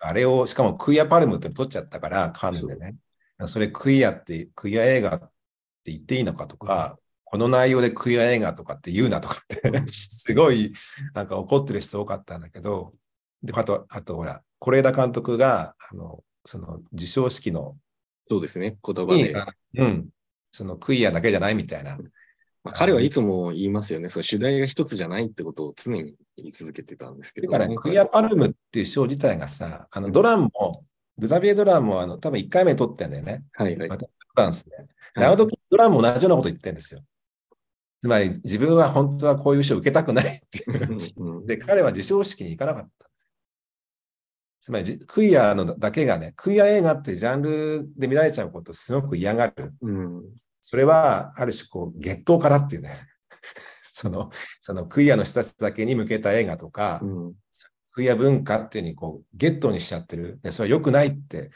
[0.00, 2.96] あれを、しかもクイアパルムっての取っちゃったから、カンヌでね。
[3.46, 6.98] それクイアって、クイア映画って言っていいのかとか、
[7.32, 10.70] この内容でクイア映画とかって言うなとかって、すごい
[11.14, 12.92] なんか怒ってる人多かったんだけど、
[13.42, 17.78] で、あと、あとほら、是枝監督が、あの、その授賞式の、
[18.26, 19.34] そうですね、言葉で。
[19.78, 20.08] うん、
[20.50, 21.96] そのクイアだけじゃないみたいな。
[22.64, 24.10] まあ、彼はいつも言いますよね。
[24.10, 27.50] その主題が一つじゃないってことを常に言い続けてたんですけど。
[27.50, 30.84] だからね、クイアパルムっていう賞自体がさ、あの、ドランも、
[31.16, 33.42] グザビエ・ドランも、あの、多分1回目撮ってんだよね。
[33.52, 33.88] はいはい。
[33.88, 34.76] またフランスで。
[34.76, 37.02] はいあの時、ドランも同じようなこと言ってるんですよ。
[38.02, 40.98] つまり、自分は本当はこういう賞を受けたくないっていう。
[41.16, 43.08] うんで、彼は授賞式に行かなかった。
[44.60, 49.72] つまりじ、クイアのだけがね、クイア映画ってジャンルで見られちゃうことをすごく嫌がる。
[49.80, 50.22] うん。
[50.60, 52.90] それは、ある種、こう、月頭からっていうね、
[53.54, 57.34] その、そのクイアの人たちだけに向けた映画とか、うん。
[57.92, 60.40] クイア文化っていうにこうゲットにしちゃってる。
[60.42, 61.50] でそれは良くないって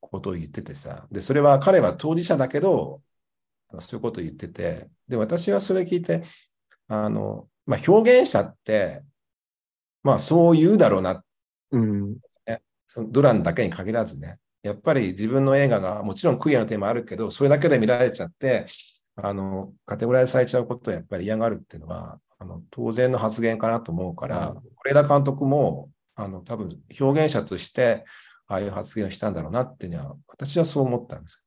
[0.00, 1.06] ことを言っててさ。
[1.12, 3.02] で、それは彼は当事者だけど、
[3.80, 4.88] そういうことを言ってて。
[5.08, 6.22] で、私はそれ聞いて、
[6.88, 9.02] あの、まあ、表現者って、
[10.02, 11.24] まあそう言うだろうな。
[11.72, 12.16] うん。
[12.86, 14.38] そのドランだけに限らずね。
[14.62, 18.66] やっぱり自分の映画がもちろんクイアのテーマあるけど、それだけで見られちゃって、
[19.16, 28.04] あの、カテゴライズされちゃうことをやっぱり嫌がるっていうのは、あの当然の発言かなと思うから、うん是枝監督も、あの、多分表現者として、
[28.46, 31.44] ああいう発言をしたんだろうなっていうのは、私はそう思ったんです。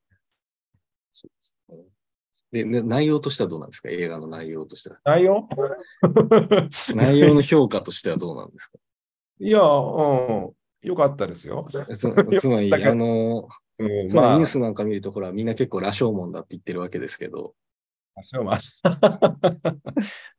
[1.13, 1.56] そうですね。
[2.51, 3.89] で、ね内容としてはどうなんですか？
[3.89, 4.99] 映画の内容としては。
[5.03, 5.47] 内容？
[6.95, 8.77] 内容の評価としてはどうなんですか？
[9.39, 10.53] いや、うん、
[10.87, 11.63] よかったですよ。
[11.67, 11.85] つ
[12.39, 13.47] つまり、あの、
[13.79, 14.35] うん、つまあ。
[14.35, 17.53] ニュースなんか見ると、ほら、みんな結構羅生門だって言ってるわけですけど、
[18.43, 18.59] まあ、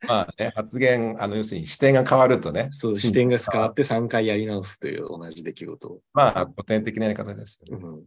[0.09, 5.88] まあね、発言、あの、要するに視点が変わるとね、そう、視点が変わって3回やり直すという同じ出来事。
[5.88, 6.01] を。
[6.12, 7.61] まあ、古典的なやり方です。
[7.71, 8.03] うん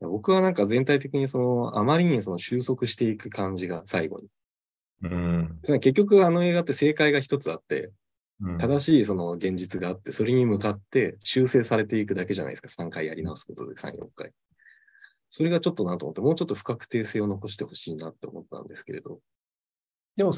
[0.00, 4.28] 僕はなんか全体的にその、あまりにその収束していく感じが最後に。
[5.02, 5.58] うん。
[5.62, 7.84] つまり結局あの映画って正解が一つあって、
[8.40, 12.84] うん正しいその現実があって、それに向かって修正されていくだけじゃないですか。
[12.84, 14.32] 3回やり直すことで3、4回。
[15.30, 19.20] それがちょっとなと思って、もうちょっと不確定性を残してほしいなって思ったんですけれど。
[20.16, 20.34] でも、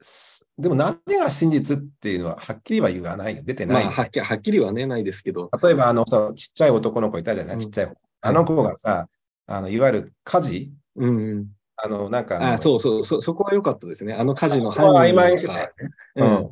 [0.00, 3.42] すでも何が真実っていうのははっきりは言わないよ。
[3.42, 7.96] 出てまあ、ないよね、はっきはっきりはね、ないですけど、例えば、あのさ、ちっちゃい男の子いたじゃない、うんちっちゃい子。
[8.20, 9.08] あの子がさ、
[9.46, 10.72] あの、いわゆる火事？
[10.96, 11.46] うんうん。
[11.76, 14.14] あの、なんかの、あそうそう、そ、そこは良かったですね。
[14.14, 15.90] あの火事の犯人なの曖昧にしてたよか、ね。
[16.16, 16.50] ううんん、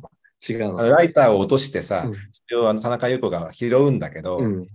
[0.49, 4.63] 違うライターを落としてさ、うんそれをあの田中優子が拾うんだけど、うん。
[4.63, 4.69] ひ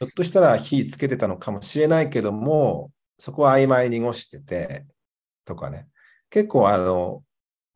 [0.00, 4.86] ょっとしたら火つけてたのかもしれないけども、そこは曖昧に濁してて、
[5.44, 5.88] とかね。
[6.30, 7.22] 結構あの、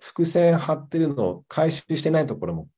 [0.00, 2.68] 伏線張ってるのを回収してないところも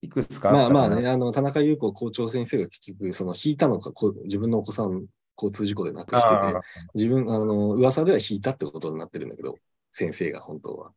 [0.00, 3.92] いくつかまああったかなまあね、あの、田中優子校長先生が結局、その、引いたのか、
[4.24, 5.06] 自分のお子さん、
[5.40, 6.60] 交通事故で亡くしてあて、
[6.94, 9.54] 自分、あの、噂では引いたってことになってるんだけど、
[9.90, 10.92] 先生が本当は。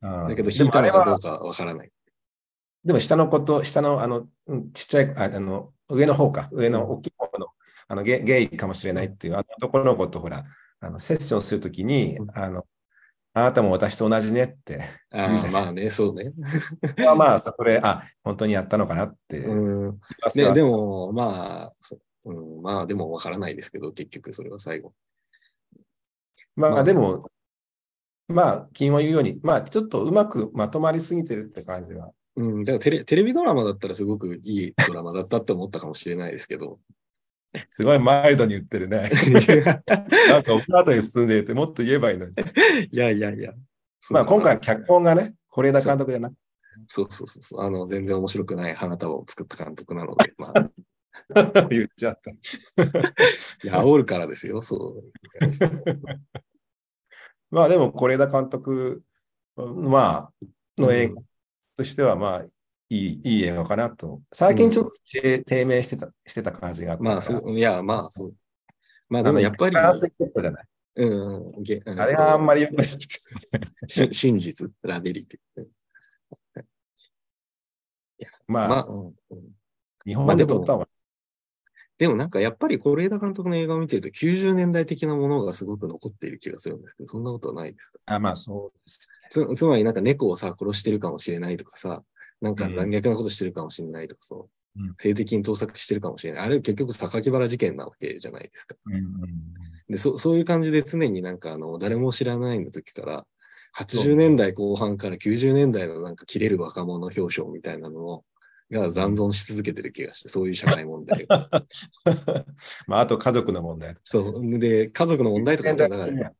[0.00, 1.90] あだけど、で引いたのかどうかわからない。
[2.84, 7.48] でも下のこと、下の、あの、うんちっちゃい、ああの、上の方か、上の大きい方の、
[7.88, 10.44] あのゲ、ゲイかもしれないっていう、あの男の子とほら、
[10.80, 12.66] あの、セッションするときにうん、あの、
[13.36, 16.32] あなたも私と同じねって、ああ、まあね、そうね。
[16.98, 19.38] まあまあ、そこで、あ、本当にやったのかなって。
[19.38, 20.00] うん。
[20.22, 24.92] 噂はででも、まあ、そうん、まあ、でもわからないですけど、結局それは最後。
[26.56, 27.30] まあまあでも、
[28.28, 32.12] まあ、君も言うように、まあちょっとうまくまとまりすぎてるって感じは。
[32.36, 36.78] うん、だからテレテレビドラマだったらすごくいいドラマだったって思ったかもしれないですけど。
[37.70, 39.08] すごいマイルドに言ってるね。
[40.28, 42.32] なんか、オブラートに進んでいて、もっと言えばいいのに。
[42.90, 43.52] いやいやいや。
[44.10, 46.34] まあ今回、脚本がね、是枝監督じゃなく
[46.88, 47.60] そうそうそうそう。
[47.60, 50.70] あの、全然面白くない花束を作った監督なので、まあ、て
[51.70, 52.30] 言っちゃった。
[52.30, 52.34] い
[53.64, 55.12] や、煽るからですよ、そう。
[57.50, 59.02] まあでも、是枝監督、
[59.56, 60.32] まあ、
[60.76, 61.22] の映画
[61.76, 62.44] としては、まあ、
[62.90, 64.20] いいいい映画かなと。
[64.32, 67.04] 最近ちょっと低低迷してたしてた感じがあった。
[67.04, 68.34] まあ、そう、いや、まあ、そう。
[69.08, 70.66] まあ、でもやっぱり、一貫性だったじゃない？
[70.96, 72.86] うん、うんげあれはあんまり良くない。
[72.86, 72.98] し
[74.12, 75.66] 真実、ラベリティ。
[78.46, 79.14] まあ、まあ、うんうん
[80.06, 80.88] 日本で撮った方が、
[81.98, 87.98] でもなんかやっぱり是枝監督の映画を見てると90年代的なものがすごく残っている気がするんですけど、そんなことはないですか？
[88.06, 89.08] あまあそうです。
[89.30, 92.02] つつまりなんか猫をさ、殺してるかもしれないとかさ、
[92.40, 94.48] なんか残虐なことしてるかもしれないとか、そ
[94.98, 96.42] 性的に盗作してるかもしれない。
[96.46, 98.74] あれ結局榊原事件なわけじゃないですか。
[98.86, 99.04] うんうん
[99.88, 103.26] で、そそういう感じで常になんかあの、誰も知らないの時から、
[103.76, 108.24] 80年代後半から90年代のなんか切れる若者表彰みたいなのを
[108.74, 111.26] が残存し続けてる気がして、そういう社会問題を。
[112.86, 113.96] まあ、あと家族の問題。
[114.04, 114.58] そう。
[114.58, 116.30] で、家族の問題とかも、だから、や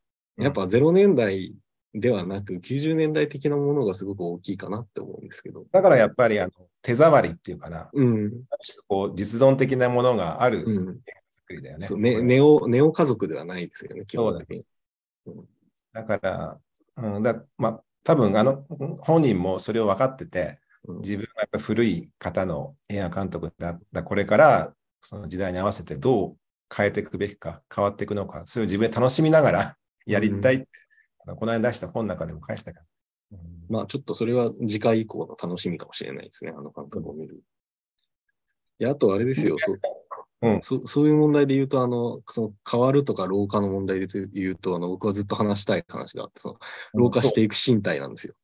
[0.49, 1.55] っぱ0年代
[1.95, 5.65] ではなく、90年代的なものがすごく大きいかなって思うんですけど。
[5.71, 8.43] だからやっぱりあの手触りっていうかな、うん。
[8.89, 11.01] こう実存的なものがあるうん。
[11.25, 11.87] 作りだよね。
[11.87, 14.65] そうね、ネオ、ネオ家族ではないですよね、基本的に。
[15.93, 16.59] だから、
[16.97, 18.65] うん、だまあ、多分あの
[18.99, 26.37] 本人もそれを分かってて、うん自分がやっぱ古い方の映画監督だったこれからその時代に合わせてどう
[26.75, 30.69] 変えていくべきか、変わっていくのか、それを自分で楽しみながらやりたいって、
[31.27, 32.85] あのこの間出した本の中でも返したから。
[33.33, 37.43] うんまあちょっとそれは次回以降の楽しみかもしれないですね、あの監督を見る。
[38.79, 39.81] いや、あとあれですよ、そう
[40.43, 46.59] うんそそういう問題で言うと、あの、その変わるとか老化の問題で言うと、あの、僕はずっと話したい話があって、その
[46.93, 48.35] 老化していく身体なんですよ。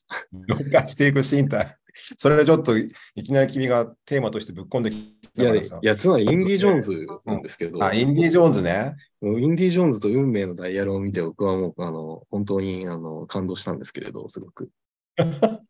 [0.46, 1.76] 老化していく身体。
[2.16, 2.88] それでちょっとい
[3.22, 4.96] きなり君がテーマとしてぶっ込んでき
[5.37, 5.79] たからさ。
[5.83, 8.96] や、つまりインディ・ジョーンズなんですけど、あ、インディ・ジョーンズね。
[9.22, 14.70] インディ・ジョーンズと運命のダイヤルを見て、僕はもう、あの、本当に、あの、感動したんですけれど、すごく。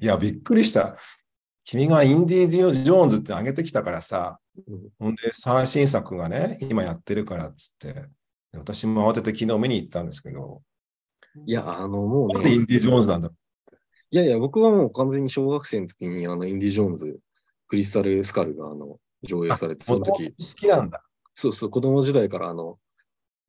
[0.00, 0.96] いや、びっくりした。
[1.62, 8.06] 君がインディ・ジョーンズって上げてきたからさ、うんほんで、最新作がね、今やってるからっつって、
[8.52, 10.62] 私も慌てて昨日見に行ったんですけど、
[11.46, 13.34] いや、あの、もうね、インディ・ジョーンズなんだろ
[14.14, 17.18] いやいや、僕はもう完全に小学生の時に、あの、インディ・ジョーンズ、
[17.66, 19.86] クリスタル・スカルが、あの、上映されて、う。
[19.86, 21.02] その時、好きなんだ。
[21.34, 22.78] そうそう、子供時代から、あの、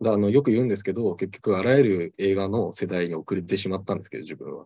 [0.01, 4.65] だあのよく言うんですけど、結局、あらゆる映画の世代に遅れてしまったんですけど、自分は。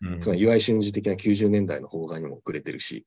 [0.00, 3.06] うんつまり、岩井俊二的な90年代の邦画にも遅れてるし、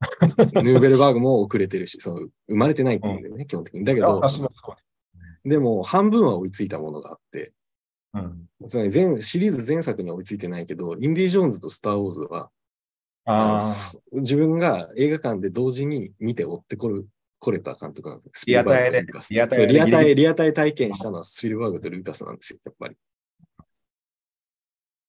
[0.62, 3.84] ヌーベルバーグも遅れてるし、その生まれてないっていうんだよね、基本的に。
[3.86, 4.20] だけど、
[5.46, 7.54] でも半分は追いついたものがあって、
[8.20, 8.48] う。
[8.60, 12.50] うん、つまり全シリーズ前作には追いついてないけど、インディ・ジョーンズとスター・ウォーズは、
[13.24, 13.74] あ
[14.12, 17.06] の自分が映画館で同時に見て追ってこる、
[17.38, 18.46] 来れた監督なんです。
[18.46, 22.96] リアタイでリアタイリアタイ、リアタイ体験したのはスピルバーグとルーカスなんですよ、やっぱり。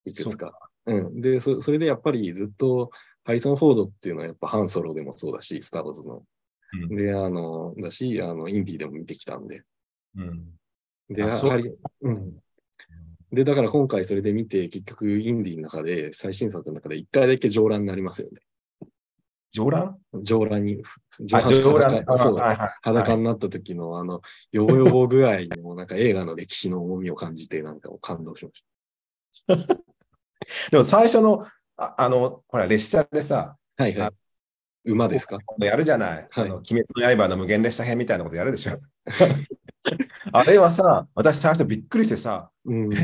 [0.05, 0.53] いくつか。
[0.85, 1.21] うん。
[1.21, 2.91] でそ、それでやっぱりずっと、
[3.23, 6.17] ハリソン・フォードっていうのはやっぱハンソロでもそうだし、スター・ウォーズの。
[6.17, 6.21] う
[6.93, 9.63] んで、あの、だし、あの、インディでも見てきたんで。
[10.15, 10.53] うん。
[11.09, 12.37] で、あそうハリうん。
[13.31, 18.41] で、だから今回それで見て、結局インディの中で、最新作の中で一回だけ上乱になりますよね。
[19.51, 20.81] 上乱上乱に、
[21.33, 21.89] あ、上乱。
[21.89, 28.63] 裸そう、はいはい裸になった時のあの、ヨボヨボ具合にもなんか映画の歴史の重みを感じて、なんか感動しまし
[30.71, 33.83] でも最初の、ああの、ほら、列車でさ、た。
[33.83, 34.11] はいはい。
[34.91, 35.37] 馬ですか？
[35.59, 36.27] やるじゃない。
[36.29, 38.77] はいあの、鬼滅の刃の無限列車編みたいなことやるでしょ。
[40.31, 42.93] あれはさ、私最初びっくりしてさ、うん。
[42.93, 42.95] い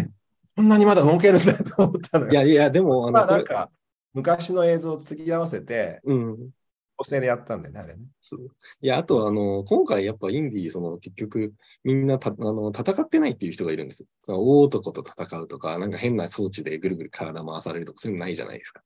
[0.55, 2.33] こんなにまだ動けるんだと思ったのよ。
[2.33, 3.71] やいや、でも、あの、まあなんか、
[4.13, 6.49] 昔の映像を継ぎ合わせて、うん。
[6.95, 8.05] 補正でやったんだよね、あれね。
[8.21, 8.47] そう。
[8.81, 14.07] いや、あと、あの、今回やっぱインディー、その、結局、みんなた、あの、戦ってないっていう人がいるんですよ。
[14.21, 18.83] その大男と戦うとか、なんか変な装置でぐるぐる体回されるとか、そういうのないじゃないですか。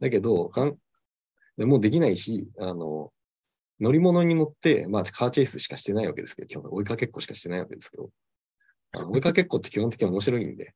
[0.00, 0.76] だけど、かん
[1.56, 3.10] でもうできないし、あの、
[3.80, 8.10] 乗り物に乗って、まあ、カーチェイスしかしてないわけですけど、基本追いかけっこしかしてないわけですけど、
[8.92, 10.74] あの 追いかけっこって基本的に面白いんで、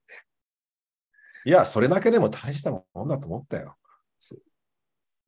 [1.46, 3.76] いや、それだけでも大したもんだと思ったよ。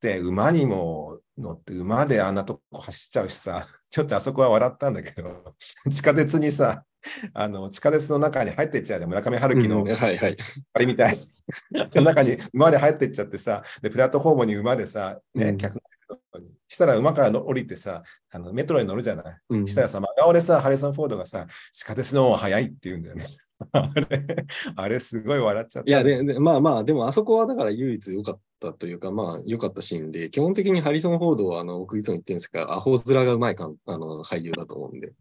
[0.03, 5.55] で、馬にも乗って、馬であんなとこ走っちゃうしさ、ちょっとあそこは笑ったんだけど、
[5.89, 6.85] 地下鉄にさ、
[7.33, 10.37] あの地下鉄の中に入ってっちゃうじゃん、村上春樹のうんはいはい。
[10.73, 11.15] あれみたい。
[12.03, 15.92] 中に馬で入ってっちゃってさ、で、プラットフォームに馬でさ、ね、うん客のとこ
[16.39, 19.35] にしたら馬からの降りてさ、あのメトロに乗るじゃない？
[19.49, 23.23] うんしたらさ、真顔でさ、ハリソン・フォードがさ、地下鉄の方が早いって言うんだよね。
[23.71, 24.45] あれ、
[24.75, 25.89] あれすごい笑っちゃった。
[25.89, 35.13] いや、で、でまあまあ、でもあそこはだから唯一良かったというか、まあ良かったシーンで、基本的にハリソン・フォードは、あの、僕いつも言ってるんですが、アホ面がうまいかんあの俳優だと思うんで。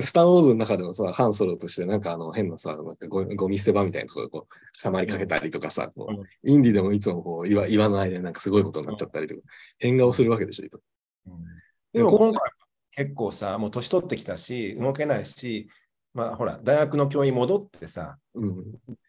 [0.00, 9.40] スター・ウォーズの中でもさ、ハンソロとしてなんかあの変なさ、なんかゴゴミ捨て場みたいなところでこう、挟まりかけたりとかさ、こううんインディでもいつもこう岩岩の間でなんかすごいことになっちゃったりとか、
[9.78, 10.80] 変顔するわけでしょ、いつも。
[11.26, 11.44] うん
[11.92, 12.50] でも今回
[12.90, 15.68] 結構さ、もう年取ってきたし、動けないし、
[16.14, 18.64] まあほら、大学の教員戻ってさ、うん。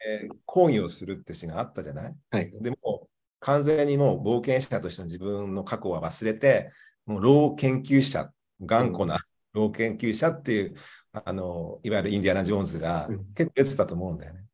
[0.08, 2.16] えー講義をするってシーンがあったじゃない？
[2.32, 2.52] はい。
[2.62, 3.08] でも、
[3.40, 6.72] 完全にもう冒険者としての自分の過去は忘れて、
[7.06, 8.32] もう老研究者、
[8.62, 9.18] 頑固な
[9.54, 10.76] 老研究者っていう、
[11.12, 14.46] あの、いわゆるインディアナ・ジョーンズがうん結構出てたと思うんだよね。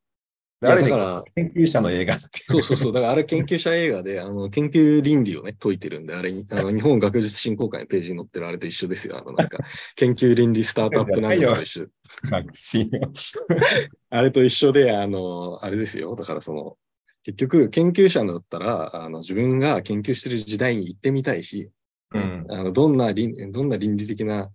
[0.62, 2.29] でいやある意味だから研究者の映画って。
[2.47, 2.93] そうそうそう。
[2.93, 9.17] だからあれ研究者映画で、あの、研究倫理をね、解いてるんで、あれ、あの、 日本学術振興会のページに載ってるあれと一緒ですよ。
[9.17, 9.60] あの、なんか、
[9.95, 11.88] 研究倫理スタートアップなんとかと一緒。
[14.10, 16.15] あれと一緒で、あの、あれですよ。
[16.15, 16.77] だからその、
[17.23, 21.69] 結局、研究者だったら、あの、自分が研究してる時代に行ってみたいし、
[22.13, 24.51] うんあの、どんな倫、どんな倫理的な、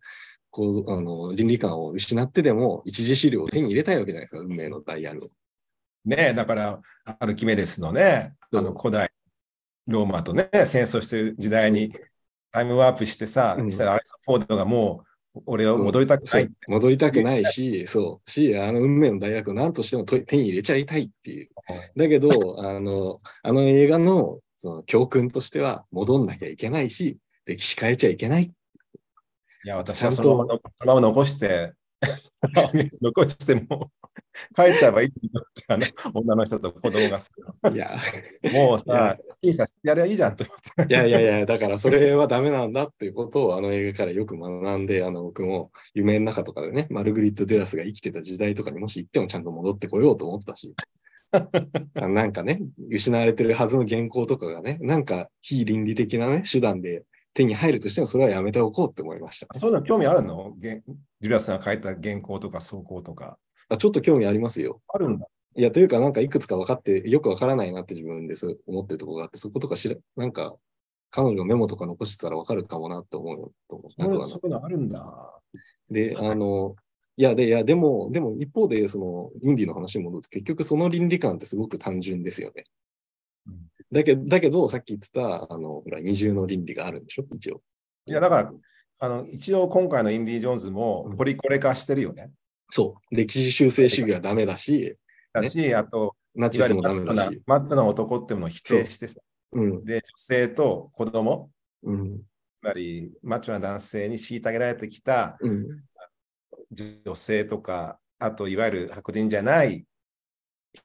[0.51, 4.41] こう、あの、倫理観を失ってでも、一次資料を手に入れたいわけじゃないですか。
[4.41, 5.29] 運命のダイヤルを。
[6.05, 6.81] ねえだから、
[7.19, 9.11] アルキメデスのね、あのうん古代
[9.87, 11.93] ローマとね、戦争してる時代に
[12.53, 21.51] タイムワープしてさ、うんしたらアリソン・フォードがもう俺を戻りたくない戻りたくないし、そう、し、あの運命の大学を何としてもと手に入れちゃいたいっていう。
[21.97, 28.53] だけど、あの、あの映画のその教訓としては、戻んなきゃいけないし、歴史変えちゃいけない。
[29.65, 30.47] いや、私はその
[30.87, 31.75] まま残して、
[33.03, 33.91] 残しても、
[34.55, 35.19] 帰っちゃえばいいって
[35.69, 37.31] あの女の人と子供がさ
[37.73, 37.99] いや、
[38.53, 40.95] もうさ、好きにさせてやればいいじゃんと思って。
[40.95, 50.75] いやいやいや、だからそれはダメなんだっていうことをあの映画からよく学んで、あの僕も夢の中とかでね、マルグリット・デュラスが生きてた時代とかにもし行ってもちゃんと戻ってこようと思ったし、
[51.33, 57.05] あ なんかね、失われてるはずの原稿とかがね、なんか非倫理的なね、手段で
[57.41, 59.59] 手に入るとしてもそれはやめておこうって思いました。
[59.59, 60.55] そういうの興味あるの？
[60.59, 60.83] げ
[61.21, 63.39] デュラスが書いた原稿とか草稿とか。
[63.69, 64.81] あちょっと興味ありますよ。
[64.89, 65.27] あるんだ。
[65.57, 70.55] いや、というか、なんかいくつか分かって、よく分からないなって自分でそう思ってるところがあって、そことか知ら、なんか、
[71.11, 73.91] 彼女のメモとか残してたら分かるかもなって思うと思う。
[73.91, 75.41] そういうのあるんだ。
[75.91, 76.77] で、あの、
[77.17, 82.65] いや、で、いや、でも、でも一方で、その、インディの話に戻ると、結局その倫理観ってすごく単純ですよね。
[83.93, 87.61] うんだけど、だけど、さっき言ってた、あの、ほら、二重の倫理があるんでしょ一応。
[88.07, 88.53] いや、だから、
[89.03, 92.31] あの一応今回のインディ・ジョーンズもうんポリコレ化してるよね。
[92.69, 93.17] そう。
[93.17, 94.97] 歴史修正主義はダメだし、
[95.33, 97.43] だし、あと、ナチスもダメだし。
[97.47, 99.21] マットな男ってものを否定してさ、
[99.53, 99.85] うん。
[99.85, 101.51] で、女性と子供、
[101.83, 102.19] うん。
[102.19, 102.23] つ
[102.63, 105.67] まりマッチョな男性に虐げられてきたうん。
[106.71, 109.87] 女性とか、あといわゆる白人じゃない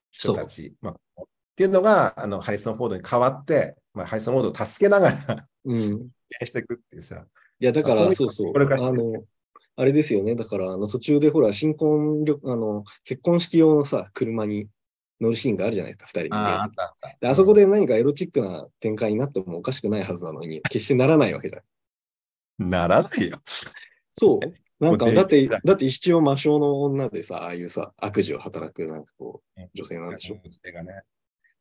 [0.09, 1.23] 人たち、まあ、
[1.55, 6.09] っていうのがあのハリソン・フォードに代わって、まあ、ハリソン・フォードを助けながらうん。
[6.43, 7.23] していくっていうさ、
[7.59, 8.53] いや、だから、あそうそう。
[8.53, 9.23] これからあの、
[9.77, 10.35] あれですよね。
[10.35, 14.67] だから、あの、途中でほら、新婚旅、あの、結婚式用のさ、車に
[15.21, 17.17] 乗るシーンがあるじゃないですか、二人にね、あったあった。
[17.19, 22.69] であそこで何かエロチックな展開になってもおかしくないはずなのに、 決してならないわけじゃない。
[22.69, 23.39] ならないよ。
[24.13, 24.39] そう。
[24.83, 30.35] なんか、だって、だって一応魔性の女でさ、ああいうさ、悪事を働く、なんかこう、女性なんでしょ。
[30.43, 31.03] 女性がね。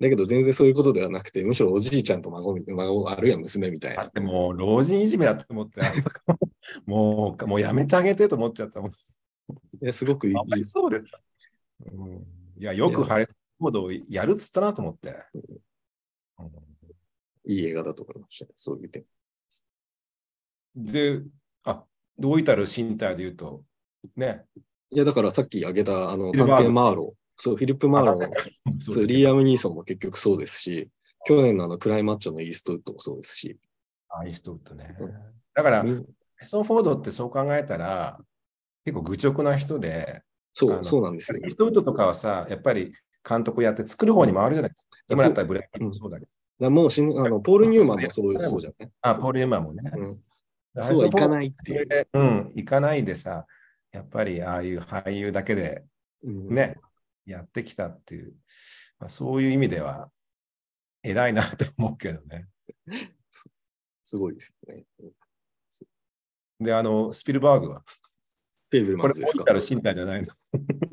[0.01, 4.09] だけど全然そういうことではなくて、むしろおじいちゃんと孫み、孫、あるいは娘みたいな。
[4.09, 5.80] でも、老人いじめだって思って、
[6.86, 8.90] もう、もうやめてあげてと思っちゃったもん。
[8.90, 8.95] い
[9.80, 11.20] やすごくいいあそうですか。
[11.92, 12.26] うん、
[12.59, 15.11] いや、よくハリソン・フォードをやるっつったなと思って。
[15.34, 15.55] うん
[17.47, 18.51] いい映画だと思いました。
[18.57, 19.05] そういう点。
[20.74, 21.22] で、
[21.64, 21.84] あ、
[22.18, 23.62] どういたる身体で言うと、
[24.16, 24.45] ね。
[24.90, 27.24] いや、だからさっき挙げた、あの、探偵マーロー。
[27.37, 28.32] そう、フィリップ・マーローの、
[28.80, 30.91] そそう、リーアム・ニーソンも結局そうですし、
[31.26, 33.59] 去年のあのクライマッチョのイーストウッドもそうですし。
[34.09, 35.12] あ、イーストウッドねうん。
[35.55, 36.05] だから、み
[36.37, 38.18] ヘソン・フォードってそう考えたら、
[38.85, 40.22] 結構愚直な人で、
[40.53, 41.39] そう、そうなんですよ。
[41.39, 42.93] イーストウッドとかはさ、やっぱり
[43.28, 44.99] 監督やって作る方に回るじゃないですか。
[45.09, 46.30] 今だったらブレイクもそうだけど。
[46.61, 49.91] だもうしんあの、ポール・ニューマンもそうそうじゃないあ、ポール・ユーマンもね。
[49.97, 50.20] うん
[50.82, 51.28] そうはいかい。
[51.28, 52.09] ないっていう。
[52.14, 53.47] うん、行かないでさ、
[53.93, 55.85] やっぱりああいう俳優だけで
[56.24, 56.76] うんね、
[57.27, 58.35] やってきたっていう、
[58.99, 60.11] まあ、そういう意味では、
[61.03, 62.49] 偉いなと思うけどね。
[64.07, 64.85] すごいですよね。
[66.61, 67.83] で、あの、スピルバーグは、
[68.70, 69.43] フェーブルこれ、マンズですか？
[69.43, 70.29] オリタル身体じゃないの？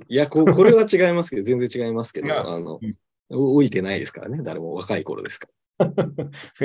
[0.07, 2.97] いやこ、これは違いますけど、全然違いますけど、あのうん、
[3.29, 5.85] 老いてないですからね、誰も若い頃ですから。
[5.93, 6.01] フ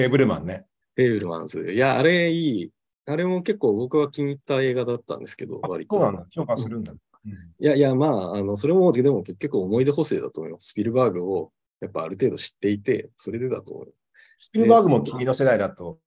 [0.01, 0.67] ェーブルマンね。
[0.95, 1.73] フェーブルマンズ。
[1.73, 2.73] いや、あれいい。
[3.07, 5.95] あれも結構僕は気に入った映画だったんですけど、あ割と。
[5.95, 6.27] そうなんだ。
[6.31, 6.93] 評価するんだ。
[7.27, 10.69] うんいやいや、まあ、あの、それも、でも結局思い出補正だと思います。
[10.69, 13.95] スピルバーグをやっぱある程度知っていて、それでだと思う。
[14.37, 15.99] スピルバーグも君の世代だと、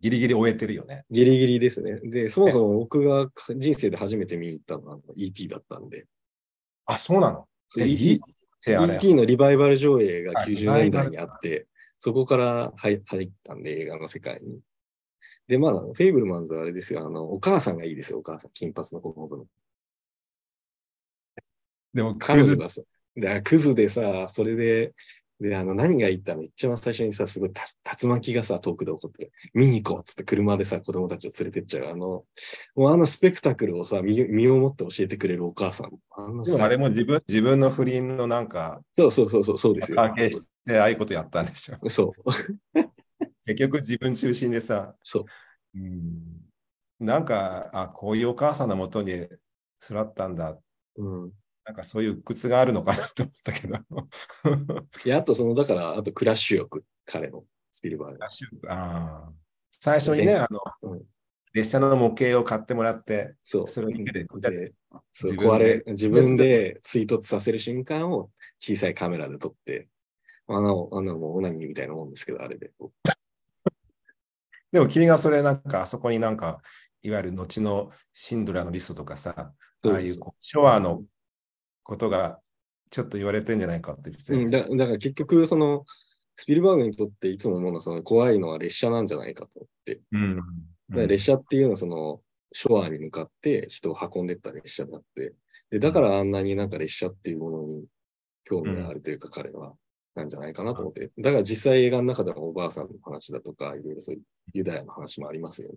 [0.00, 1.04] ギリギリ終えてるよね。
[1.10, 2.00] ギリギリですね。
[2.00, 6.06] で、そもそも僕が人生で初めて見に行ったのはあの ET だったんで、
[6.86, 7.46] あ、そうなの
[7.76, 8.20] ？ET。
[8.66, 11.66] ET のリバイバル上映があリ90バイバル年代にあって、
[11.98, 14.60] そこから入入ったんで、映画の世界に。
[15.48, 18.50] で、まあ、フェイブルマンズはあれですよ、あの、お母さんがいいですよ、お母さん。
[18.52, 19.46] 金髪の子供の。
[21.94, 22.82] でも、クズ彼女がさ、
[23.16, 24.92] でクズでさ、それで、
[25.40, 27.62] で、あの、何が言っためっちゃ最初にさ、すごいた
[28.02, 31.88] 竜巻がさ、遠くで起こって、見に行こうっつって車でさ、子供たちを連れてっちゃう。
[31.88, 32.26] あの、も
[32.76, 35.90] うあのスペクタクルをさ、身身をもって教えてくれるお母さん。
[36.10, 39.96] あのさでもあれも自分自分の不倫のなんか、そうそうそうそう、そうですよ。
[39.96, 41.88] 関係してああいうことやったんでしょ。
[41.88, 42.30] そう、
[43.46, 45.24] 結局自分中心でさ、そう。
[45.74, 46.12] うん、
[46.98, 49.12] なんか、あ、こういうお母さんのもとに
[49.82, 50.58] 育ったんだ。
[50.96, 51.32] うん。
[51.70, 53.76] なんかそういう屈屈があるのかなと思ったけど。
[55.06, 58.18] いや、あとその、だから、あとクラッシュ欲、彼の、スピルバーグ。
[58.68, 59.32] あー
[59.70, 61.02] 最初にね、あの、うん
[61.52, 63.66] 列車の模型を買ってもらって、そう。
[63.66, 69.88] それを壊れ、自分で追突させる瞬間を小さいカメラで撮って、
[70.46, 72.70] あの、あの、もうオナニーみたいなもんですけど、あれで。
[74.70, 76.62] でも君がそれなんか、あそこになんか、
[77.02, 79.52] いわゆる後のシンドラーのリストとかさ、
[79.84, 81.02] ああいうこう昭和の
[81.82, 82.40] ことが
[82.90, 85.84] ちょっと言われてんじゃないかって言ってうん、だだから結局、その、
[86.34, 90.00] スピルバーグにとっていつも思うのは、その怖いのは列車なんじゃないかと思って。
[90.12, 90.36] うん
[90.90, 92.20] だから列車っていうのは、その、
[92.52, 95.34] 昭和に向かって人を運んでった列車であって、
[95.70, 97.86] で、だからあんなになんか列車っていうものに
[98.44, 99.74] 興味があるというか、彼は、
[100.16, 101.12] なんじゃないかなと思って。
[101.16, 104.22] だから実際映画の中でもおばあさんの話だとか、いろいろそういう
[104.52, 105.74] ユダヤの話もありますよね。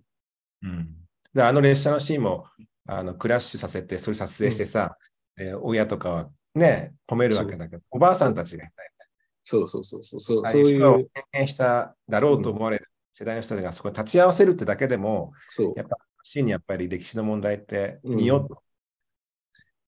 [0.63, 0.95] うん
[1.33, 2.45] で、あの列車のシーンも
[2.85, 4.97] あのクラッシュさせて、それ撮影してさ、
[5.37, 8.71] えー親とかはね、褒めるわけだけど、おばあさんたちがね
[9.43, 15.73] そうそうそうそう、そうういう、経験しただろうと思われる世代の人たちがそこに立ち会わせるってだけでも、そう。
[15.75, 18.63] やっぱシーンにやっぱり歴史の問題ってうん見ようと。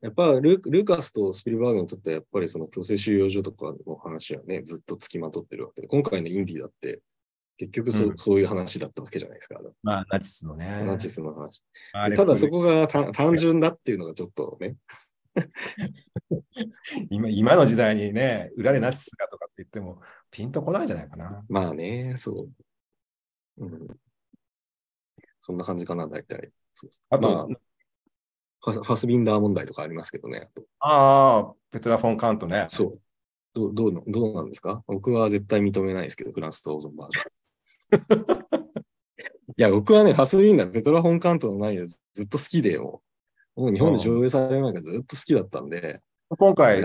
[0.02, 7.02] やっぱルルカスとスピルバーグにとってはやっぱりその強制収容所とかの話はね、ずっと付きまとってるわけで、今回のインディだって、
[7.58, 9.60] 結局そ,、ううんそういう話だったわけじゃないですか。
[9.82, 10.84] まあ、ナチスのね。
[10.84, 11.64] ナチスの話。
[12.16, 14.76] ただそこが単単純だっていうのがちょっとね、
[17.10, 21.44] 今今の時代にね、裏でナチスがとかって言っても、ピンとこないんじゃないかな。
[21.50, 22.48] まあね、そ
[23.58, 23.66] う。
[23.66, 23.88] うん、
[25.42, 26.52] そんな感じかな、大体。
[26.74, 27.48] そうですあと、まあ
[28.66, 30.40] ファスファスビンダー問題とかありますけどね。
[30.40, 32.66] あとああ、ペトラ・フォン・カントね。
[32.70, 33.02] そう。
[33.54, 34.84] どうどうのどうなんですか？
[34.88, 38.66] 僕は絶対認めないですけど、フランスとオーゾンバージョン。
[39.58, 43.04] いや、僕はね、ファスビンダー、ペトラ・フォン・カントの内容ずずっと好きで、も
[43.56, 46.82] う、もう日本で上映される前からずっと好きだったんで、今回、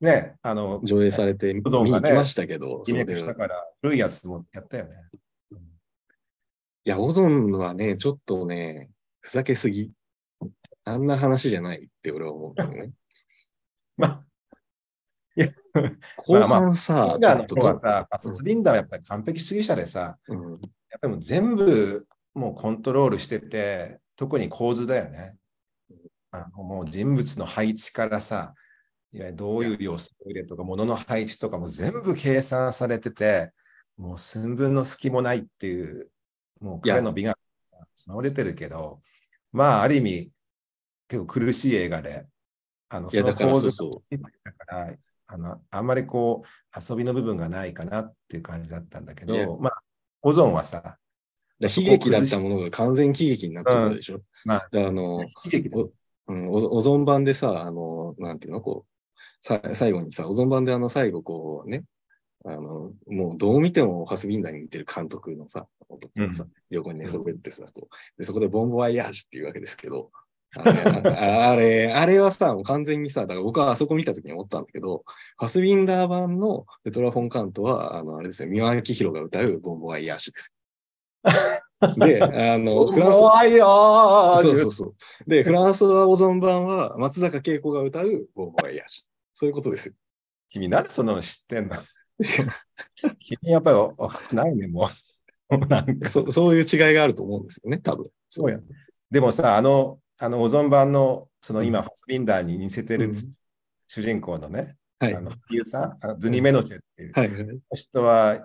[0.00, 4.96] ね、あの、上映されて見に行きましたけど、リメイそうでクしたから、古いやつもやったよね。
[5.52, 5.56] い
[6.84, 9.90] や、オゾンはね、ちょっとね、ふざけすぎ。
[10.84, 12.92] あんな話じゃないって俺は思うんだよね。
[13.96, 14.24] まあ、
[16.16, 20.60] 後半さ、リンダーのちょっとさ、スビンダーはやっぱり完璧主義者でさ、うん、やっ
[21.00, 25.36] ぱりもう全部もうコントロールしてて、特に構図だよね。
[26.32, 28.54] あのもう人物の配置からさ、
[29.12, 33.52] いわゆるどういう要素を入れとか、物の配置とかも全部計算されてて、
[33.96, 36.10] もう寸分の隙もないっていう、
[36.60, 39.00] もう彼の美学がさ備われてるけど、
[39.52, 40.32] まあ、ある意味、
[41.08, 42.26] 結構苦しい映画で、
[42.88, 44.18] あのいや、だから構図そうそう。
[44.18, 44.94] だから
[45.26, 49.82] あの、あんまりこう、遊びの部分がないかなっていう感じだったんだけど、まあ、
[50.22, 50.98] オゾンはさ、
[51.60, 54.20] だ悲劇だったものが完全喜劇になっちゃったでしょ。
[54.44, 55.70] まあ、であの、悲劇
[56.30, 58.90] うん、おお存版でさ、あの、なんていうの、こう、
[59.40, 61.84] さ最後にさ、お存版であの最後こうね、
[62.44, 68.18] あの、もうどう見てもファスビンダーに似てる監督のさ、男がさ、横に寝そべってさ、こう。
[68.18, 70.10] で、そこでボンボワイヤージュっていうわけですけど、
[70.56, 75.04] あれ、ああれ、あれはさ、もう完全にさ、だから僕はあそこ見たときに思ったんだけど、
[75.38, 80.54] ファスビンダー版のペトラ・フォン・カントは、あの、あれですよ、三輪明宏が歌うボンボワイヤージュです。
[81.96, 82.22] で、
[82.52, 84.94] あの、フランス、怖いよーそうそうそう。
[85.26, 89.02] で、フランスはオゾン版は松坂慶子が歌うボンボワイヤージュ。
[89.32, 89.94] そういうことですよ。
[90.48, 91.76] 君、なんでそんなの知ってんの？
[93.18, 94.88] 君、やっぱりないね、もう。
[95.68, 98.10] なんかそそういう違いがあると思うんですよね、多分。
[98.28, 98.60] そうや。
[99.10, 103.32] でもさ、あの、あの、オゾン版の、その今、ファスビンダーに似せてるつ、うん
[103.92, 105.16] 主人公のね、はい。
[105.16, 107.60] あの、俳優さん、あのドゥニ・メノチェっていうはいはい。
[107.74, 108.44] 人は、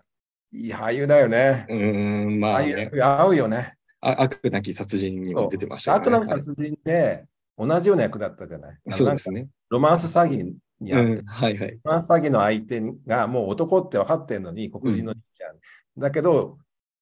[0.56, 1.66] いい俳優だよね。
[1.70, 3.74] うーん、まあ、ね、役合うよね。
[4.02, 6.00] あ悪なき殺人にも出てましたよね。
[6.00, 7.26] アートの殺人で
[7.58, 8.70] 同じような役だったじゃない？
[8.72, 9.48] はいそうですね。
[9.70, 11.72] ロマンス詐欺にあって、うん、はいはい。
[11.72, 15.56] ロマンス詐欺の相手がもう男って分かってんのに、黒人の兄ちゃん。
[15.98, 16.58] だけど、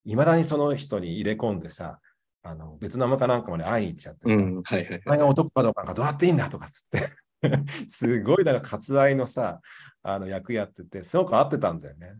[0.06, 1.99] いまだにその人に入れ込んでさ、
[2.43, 5.10] あのベトナムかなんかまで会いに行っちゃってさ、うん、はいはいお。
[5.10, 7.01] 前が男かどうかなんかどうやっていいんだとかっつって、
[7.88, 9.62] すごいなんか割愛のさ、
[10.04, 12.16] あの役やってて、すごく合ってたんだよね。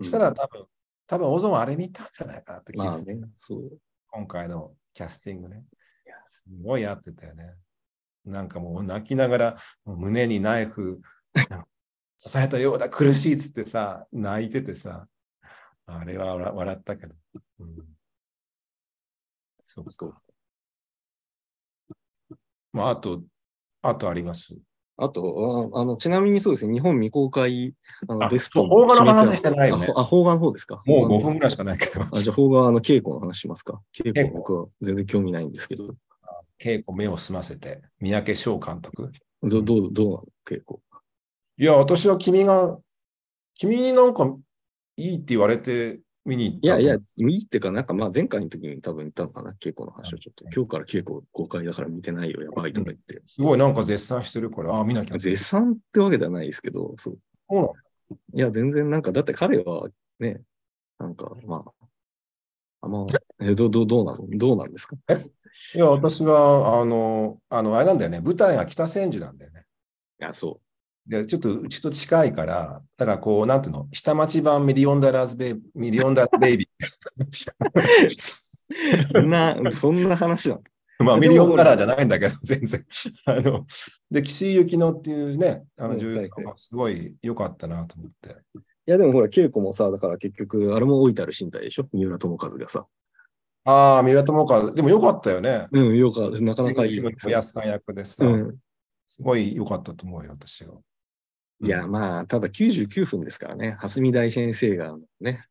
[0.00, 0.66] そしたら多分、
[1.12, 3.14] 多分オゾンはあれ見たんじゃないかなって気がする。
[3.18, 3.78] まあね、そう。
[4.08, 5.62] 今回のキャスティングね。
[6.26, 7.54] すごい合ってたよね。
[8.24, 11.02] なんかもう泣きながら、胸にナイフ
[11.34, 11.68] なんか
[12.18, 15.06] 刺されたようだ、苦しいっつってさ、泣いててさ、
[15.84, 17.14] あれは笑笑ったけど。
[17.58, 17.76] うん、
[19.62, 20.14] そうそう
[22.72, 23.22] まあ、あと、
[23.82, 24.56] あとあります？
[24.98, 27.74] あとあ、あの、ちなみにそうですね、日本未公開
[28.08, 29.88] あのあベスト邦画の話してないよね。
[29.96, 30.82] あ、邦画の方ですか？
[30.86, 33.80] もう5邦画の分ぐらいしかないけど、あ、じゃあ、邦画、あの、稽古の話しますか？
[33.94, 34.12] 稽古？
[34.12, 35.94] 稽古僕は全然興味ないんですけど、
[36.62, 39.10] 稽古目を澄ませて、三宅翔監督？
[39.42, 40.24] どどう、どうなの？
[40.46, 40.78] 稽古。
[41.58, 42.78] いや、私は君が、
[43.54, 44.26] 君になんか
[44.96, 50.44] いいって言われて見に行ったいやいやと、いいっていうか、なんかまあ前回の時に多分言ったのかな、稽古の話をちょっと。
[50.54, 53.22] 今日から稽古公開だから見てないよ、やばいとか言って。
[53.28, 55.18] すごいなんか絶賛してるから、ああ、見なきゃ。
[55.18, 57.18] 絶賛ってわけではないですけど、そう。
[57.48, 57.76] そ
[58.10, 60.42] ういや、全然なんか、だって彼はね、
[60.98, 61.72] なんかまあ、
[62.82, 63.06] あまあ、
[63.44, 64.26] え、ど、ど、どうなの？
[64.30, 64.96] どうなんですか？
[65.74, 69.64] いや、私は、あの、あの、あれなんだよね、舞台が北千住なんだよね。
[70.20, 70.60] いや、そ
[71.06, 76.84] で、ちょっとうちと近いから、だからこう、なんていうの、下町版ミリオンダラーズベイビー、ミリオンダラーベイビー。
[79.12, 80.60] そんな、そんな話なの？
[80.60, 80.64] ー。
[81.04, 82.80] まあ、ミリオンダラーじゃないんだけど、全然。
[83.24, 83.66] あの、
[84.10, 88.30] で、岸井ゆきのっていうね、あの、うん女優はいはいがすごい良かったなと思って。
[88.86, 91.88] いや、でもほら、稽古もさ、だから結局、あれも置いてある身体でしょ？
[91.92, 92.86] 三浦友和がさ。
[93.64, 95.66] ああ、ミラトモカ、でも良かったよね。
[95.72, 97.00] うん、よか、なかなかいい。
[97.00, 98.56] おやすさん役でさ、うん。
[99.06, 100.74] すごい良かったと思うよ、私は。
[101.64, 103.76] いや、まあ、ただ99分ですからね。
[103.78, 105.46] 蓮見大先生がね、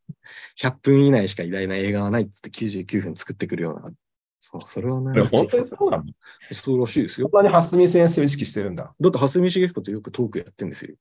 [0.60, 3.90] 100分以内しか偉大な映画はないっつって99分作ってくるような。
[4.38, 5.22] そう、それはね。
[5.22, 6.04] 本当にそうなの？
[6.52, 7.28] そうらしいですよ。
[7.28, 8.94] そんなに蓮見先生を意識してるんだ。
[9.00, 10.94] だって、蓮見茂彦とよくトークやってんですよ。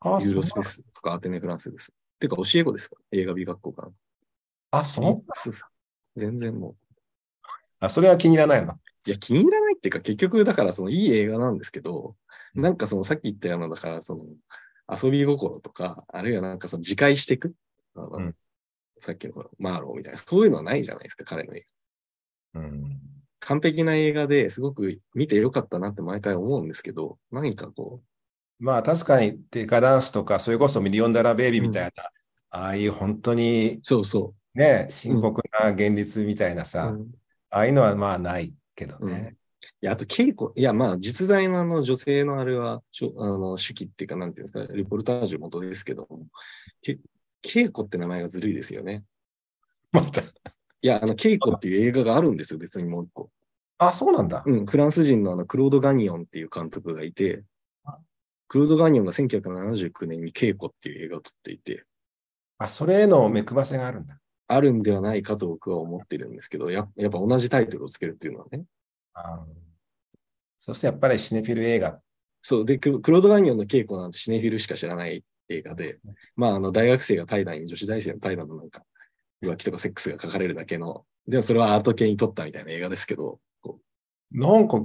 [0.00, 1.92] あユーロスペースとかアテネフランスです。
[2.18, 2.96] てか、教え子ですか？
[3.12, 3.88] 映画美学校から。
[4.72, 6.76] あ、そう全然もう。
[7.80, 8.74] あ、それは気に入らないの？
[9.06, 12.16] いや、気に入らないっていうか、結局、だから、その、いい映画なんですけど、
[12.54, 14.24] なんかその、さっき言ったような、だから、その、
[14.90, 17.54] 遊び心とか、あるいはなんかその、自戒していく。
[17.94, 18.36] あのうん
[19.02, 21.64] さっきのマーローみたいな、そういうのはないじゃないですか、彼の映
[22.52, 22.60] 画。
[22.60, 23.00] うん。
[23.38, 28.02] 完璧な映画ですごく見てよかったなって毎回思うんですけど、何かこ
[28.58, 32.10] まあ確かにデカダンスとか、それこそミリオンダラーベイビーみたいな、
[32.50, 36.66] ああいう本当にう、そうそね、深刻な現実みたいなう。
[36.66, 37.10] さ、うん
[37.52, 39.36] ああいうのはまあないけどね。
[39.82, 42.82] いや、あと稽古、いや、まあ、実在のあの女性のあれは、
[43.18, 46.26] あの手記っていうか、なんていうんですか、レポルタージュ元ですけども、
[46.82, 46.98] け
[47.42, 49.04] 稽古って名前がずるいですよね。
[49.90, 50.20] また。
[50.20, 50.24] い
[50.82, 53.30] や、あの、稽古っていう映画があるんですよ、別にもう一個。
[53.78, 54.42] あ、そうなんだ。
[54.44, 57.42] うん、フランス人のあの、クロード・ガニオンっていう監督がいて、
[58.48, 61.84] クロード・ガニオンが1979年に稽古っていう映画を撮っていて、
[62.58, 64.20] あ、それへの目配せがあるんだ。
[64.48, 68.64] あるんではないかと僕は思ってるんですけど、ややっぱ同じタイトルをつけるっていうのはね。
[69.14, 69.46] あ
[70.62, 71.98] そしてやっぱりシネフィル映画。
[72.42, 75.98] そう、で、ククロード・ガニオンの稽古なんてシネフィルしか知らない映画で、
[76.36, 78.84] まあ、あの、大学生が怠惰に女子大生の怠惰のなんか、
[79.42, 83.80] 浮気とかセックスが書かれるだけの、でもそれはアート系に撮ったみたいな映画ですけど、こ
[84.30, 84.84] なんか、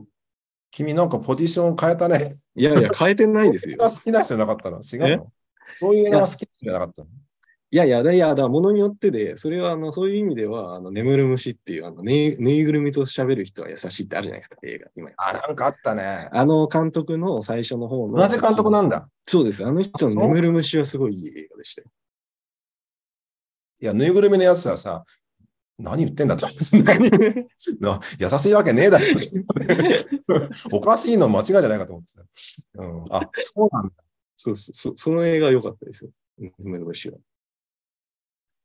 [0.72, 2.36] 君なんかポジションを変えたね。
[2.56, 3.76] ういやいや、変えてないですよ。
[3.78, 4.78] が 好きな人じゃなかったの？
[4.82, 5.32] 違うの？
[5.82, 7.10] そういう映画が好きな人じゃなかったの？
[7.76, 14.90] いいやいや、いや、だから物によってで、それはあのそういう意味では、あの眠る虫っていうあのぬい、ぬいぐるみと喋る人は優しいってあるじゃないですか、映画。
[14.96, 16.30] 今あ、なんかあったね。
[16.32, 18.18] あの監督の最初の方の。
[18.18, 19.10] 同じ監督なんだ。
[19.26, 19.66] そうです。
[19.66, 21.90] あの人の眠る虫はすごいいい映画でしたよ。
[23.82, 25.04] いや、ぬいぐるみのやつはさ、
[25.78, 26.48] 何言ってんだと。
[26.72, 27.10] 何
[27.82, 29.06] な優しいわけねえだろ。
[30.72, 32.82] おかしいの間違いじゃないかと思ってた。
[32.82, 33.94] うん、あ、そうなんだ。
[34.38, 36.12] そうそうそう、その映画良かったですよ。
[36.60, 37.18] 眠る虫は。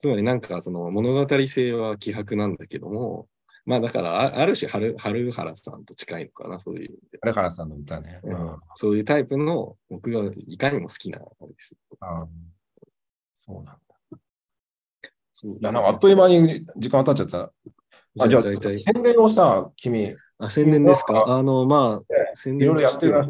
[0.00, 3.28] つまりなんかその物語性は希薄なんだけども、
[3.66, 7.18] まあだからあある種春春原さんと近いのかな、そういう意味で。
[7.20, 8.18] 荒原さんの歌ね。
[8.24, 11.76] ううんん、そういうタイプの僕がいかにも好きなあれです。
[12.00, 12.26] あ
[13.34, 13.80] そうなんだ。
[15.34, 17.52] そういや、なんかあっという間に時間経っちゃった。
[18.18, 21.24] あ、じゃあ、宣伝をさ、君、あ、宣伝ですか？
[21.26, 23.26] あの、まあ、え宣伝としては。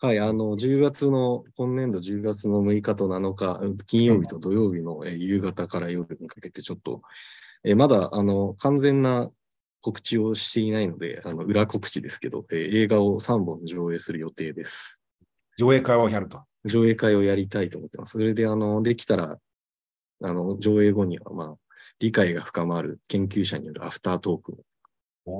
[0.00, 7.02] はい、あの、10月の、今年度10月の6日と7日、金曜日と土曜日の、えー夕方から夜にかけてちょっと、
[7.64, 9.30] えーまだ、あの、完全な
[9.80, 15.02] 告知をしていないので、あの、裏告知ですけど、えー映画を3本上映する予定です。
[15.58, 16.42] 上映会をやると。
[16.64, 18.12] 上映会をやりたいと思ってます。
[18.12, 19.38] それで、あの、できたら、
[20.22, 21.56] あの、上映後には、まあ、
[22.00, 24.56] 理解が深まる研究者によるアフタートークを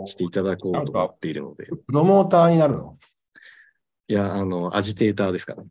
[0.07, 2.95] していただこうと思っているので、プロモーターになるの？
[4.09, 5.69] いや、あの、アジテーターですからね。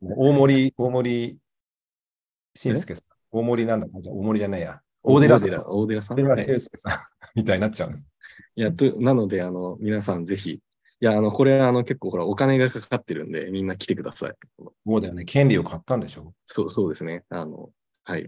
[0.00, 1.38] 大森、大森
[2.54, 3.04] 晋介さん。
[3.30, 4.80] 大森なんだかじゃあ大森じゃないや。
[5.02, 5.50] 大寺さん。
[5.68, 6.16] 大寺さん？
[6.16, 6.98] 大寺さん
[7.34, 7.98] みたいになっちゃうの。
[7.98, 8.02] い
[8.56, 10.60] や、と、なので、あの、皆さんぜひ、い
[11.00, 14.34] や、あの、これ、あの、結構、ほら、お金がかかってるんで、みんな来てください。
[14.86, 15.24] そうだよね。
[15.24, 16.32] 権利を買ったんでしょ？
[16.44, 17.24] そう、そうですね。
[17.28, 17.70] あの、
[18.04, 18.26] はい。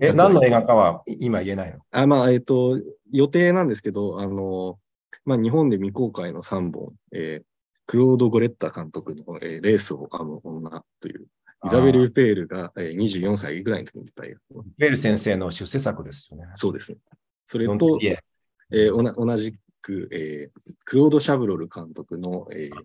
[0.00, 1.78] え、何の映画かは今言えないの？
[1.90, 2.80] あ、まあ、えっ、と、
[3.12, 4.78] 予定なんですけど、あの、
[5.24, 7.44] まあ、日本で未公開の3本、えー
[7.86, 11.26] クロード・ゴレッタ監督の、えーレースを編む女という、
[11.66, 14.62] イザベル・ペールが、えー24歳ぐらいの時に出た映画。
[14.78, 16.46] ベール先生の出世作ですよね。
[16.54, 16.98] そうですね。
[17.44, 18.18] それ4と、いえ
[18.72, 22.84] えーおな同じく、えークロード・シャブロル監督の、えー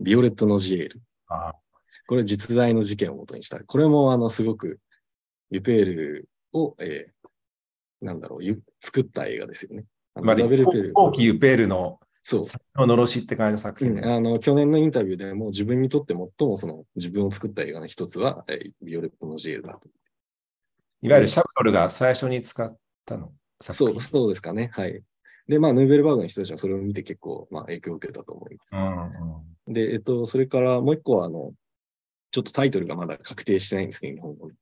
[0.00, 1.00] ビオレット・ノジエール。
[1.28, 1.54] あ
[2.08, 3.60] これ実在の事件をもとにした。
[3.64, 4.78] これも、あの、すごく、
[5.50, 7.16] ユペールを、えー
[8.02, 9.84] なんだろう、ゆ作った映画ですよね。
[10.14, 10.92] まあ、イザベル・ペール。
[10.92, 12.42] 後期ユペールのそう。
[12.78, 14.08] ののろしって感じの作うん品で。
[14.08, 19.88] あの、去年のインタビューでも自分にとって最もその自分を作った映画の一つは、えービオレット・ノジエールだと。
[21.02, 22.70] いわゆるシャブロルが最初に使っ
[23.06, 23.32] たの。
[23.60, 24.70] 作品そう、そうですかね。
[24.72, 25.02] はい。
[25.48, 28.74] で、まあ、ヌーベルバーグの人たちはそれを見て結構、まあ、影響を受けたと思います。
[28.74, 31.52] うんうんで、えっと、それからもう一個は、あの、
[32.30, 34.56] ちょっとタイトルがまだ確定してないんですけど、日本語に。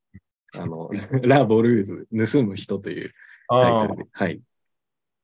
[0.56, 0.90] あの、
[1.22, 3.12] ラ・ボルーズ、盗む人という
[3.48, 4.04] タイトルで。
[4.10, 4.40] はい。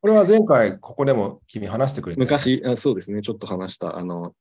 [0.01, 2.21] これは前回ここでも君話してくれた。
[2.21, 4.35] 昔あ、そうですね、ちょっと話した、あの、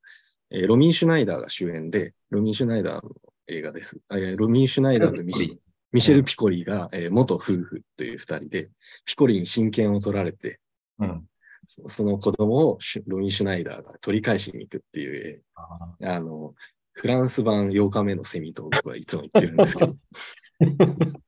[0.50, 3.14] えーロミー・シュナイダーが主演で、ロミー・シュナイダーの
[3.46, 3.98] 映画です。
[4.08, 5.58] あえーロミー・シュナイダーとミシェ
[5.92, 8.70] ミシェル・ピコリが、えー元夫婦という二人で、
[9.04, 10.60] ピコリに親権を取られて、
[10.98, 11.26] うん。
[11.66, 16.54] そその子供をロミー・シュナイダーが取り返しに行くっていう、あえーあの、
[16.92, 19.94] フランス版8日目のセミと僕はいつも言ってるんですけど、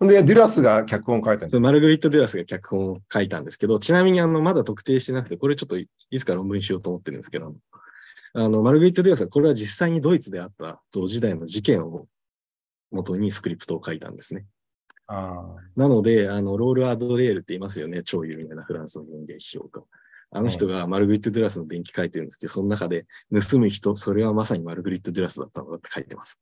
[0.00, 7.54] で、デュラスが脚本書いたんそのマルグリット・デュラスが脚本を書いたんですけど、ちなみにあの、まだ特定してなくて、これちょっといいつか論文にしようと思ってるんですけど、
[8.34, 12.06] あの、マルグリット・デュラスはこれは実際にドイツであった同時代の事件を
[12.90, 14.46] 元にスクリプトを書いたんですね。
[15.08, 18.02] あなので、あの、ロール・アドレールって言いますよね。
[18.02, 19.82] 超有名なフランスの文芸批評家。
[20.32, 26.40] あの人がマルグリット・デュラスの伝記書いてるんですけど、その中で、盗む人、それはまさにマルグリット・デュラスだったのだって書いてます。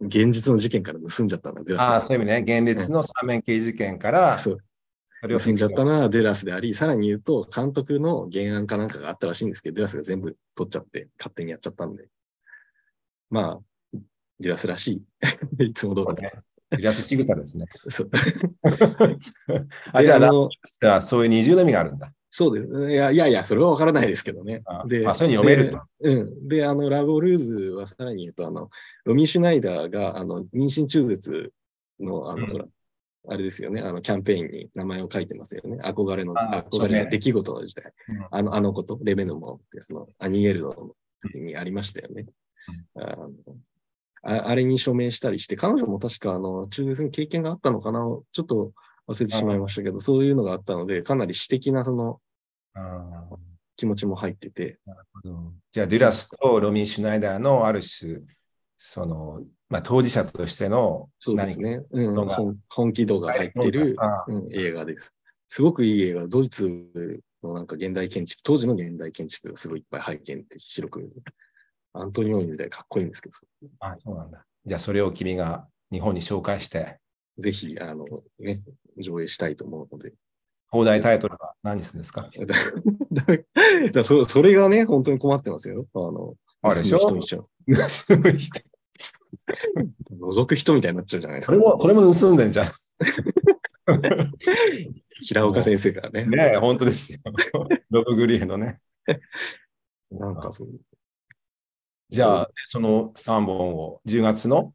[0.00, 2.60] 現実の事件から盗んじゃったんだ、デュラスがあー、そういう意味ね。
[2.60, 4.58] 現実の三面記事事件から、そう。
[5.22, 12.08] 盗んじゃったのはデュラスであり、さらに言うと、監督の原案かなんかがあったらしいんですけど、デュラスが全部取っちゃって、勝手にやっちゃったんで。
[13.28, 13.98] まあ、
[14.40, 15.04] デュラスらし
[15.58, 15.64] い。
[15.64, 16.22] いつも通り。
[16.22, 16.32] ね。
[16.70, 17.66] デュラス仕草ですね。
[17.70, 18.10] そう
[19.92, 22.12] あ、じゃあ、あそういう二重の意味があるんだ。
[22.30, 22.90] そうです。
[22.90, 24.84] いやいやいや、それはわからないですけどねあ。
[24.86, 26.14] で、あそういうふうに読めるとで。
[26.14, 26.48] うん。
[26.48, 28.70] で、あの、ラブ・ルーズはさらに言うと、あの、
[29.04, 31.52] ロミー・シュナイダーが、あの、妊娠中絶
[31.98, 32.66] の、あの、うんほら、
[33.28, 35.78] あれですよね、あの、キャンペーンに名前を書いてますよね。
[35.82, 37.92] 憧れの、あ憧れの出来事の時代。
[38.08, 42.26] うんあの、あのこと、レベノモンって、あの、アニエルドの時にありましたよね。
[42.94, 43.30] あの
[44.22, 48.00] ああれに署名したりして、彼女も確か、あの、中絶に経験があったのかな
[48.32, 48.72] ちょっと
[49.10, 52.20] 忘れてしまいましたけど、そういうのがあったので、かなり私的な、その、
[53.76, 54.78] 気持ちも入ってて、
[55.72, 58.20] じゃあ、デュラスとロミー・シュナイダーのある種、
[58.78, 61.82] その、まあ、当事者としてのそうですね。
[61.90, 65.14] うん、本本気度が入ってる、あうん、映画です。
[65.48, 66.28] すごくいい映画。
[66.28, 66.68] ドイツ
[67.42, 71.10] のなんか現代建築、当時の現代建築がすごいいっぱい拝見って白く、
[71.92, 73.36] アントニオイみたいでかっこいいんですけど。
[73.80, 74.44] あ、そうなんだ。
[74.64, 76.98] じゃあ、それを君が日本に紹介して、
[77.38, 78.04] ぜひ、あの、
[78.38, 78.62] ね、
[78.98, 80.12] 上映したいと思うので。
[80.72, 82.28] 放題タイトルは何にするんですか？
[83.12, 83.42] だだ
[83.92, 85.86] だそそれがね、本当に困ってますよ。
[85.94, 87.00] あの、あれでしょ？
[87.00, 88.60] 盗む人
[90.20, 91.52] 覗く人みたいになっちゃうじゃないですか。
[91.54, 92.66] それも、それも盗んでんじゃん。
[95.22, 96.24] 平岡先生がね。
[96.26, 97.18] ねえ、本当ですよ。
[97.90, 98.80] ロブグリーンのね。
[100.10, 100.68] なんかそう、
[102.08, 104.72] じゃあ、その3本を10月の？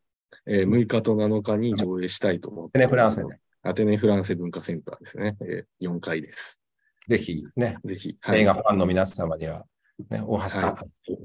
[0.47, 5.36] えー6日と7日に上映したいと思ってテネフランセで、アテネフランセ文化センターですね。
[5.41, 6.61] えー4回です。
[7.07, 8.18] ぜひね、ぜひ。
[8.34, 9.66] 映画ファンの皆様には、
[10.09, 10.76] ね、おはしは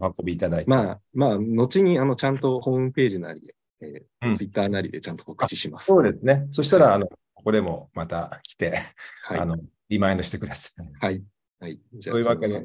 [0.01, 5.87] お運びいただいて、まあ、まあ、後に、あの、ちゃんとホームページなり、えうんツイッターなりでちゃんと告知します。
[5.87, 6.47] そうですね。
[6.53, 8.79] そしたら、あの、ここでもまた来て、
[9.23, 9.41] はい。
[9.41, 9.57] あの、
[9.89, 10.87] リマインドしてください。
[11.01, 11.25] はい。
[11.61, 11.81] はい。
[11.95, 12.63] じゃあ、というわけで。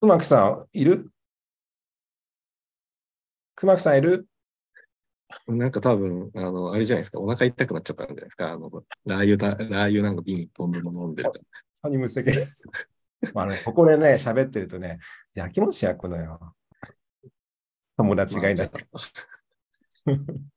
[0.00, 1.10] 熊木さん、いる？
[3.56, 4.26] 熊木さんいる？
[5.46, 8.52] なんか多分、あの、あれじゃないですか、お腹痛くなっちゃったんじゃないですか。
[8.52, 8.70] あの、
[9.04, 11.44] ラー油だ、ラー油なんか瓶一本分も飲んでるから。
[11.82, 12.46] 他に無責任。
[13.34, 14.98] あの、ここでね、喋ってるとね、
[15.34, 16.54] やきもち焼くのよ。
[17.96, 18.70] 友達がいない。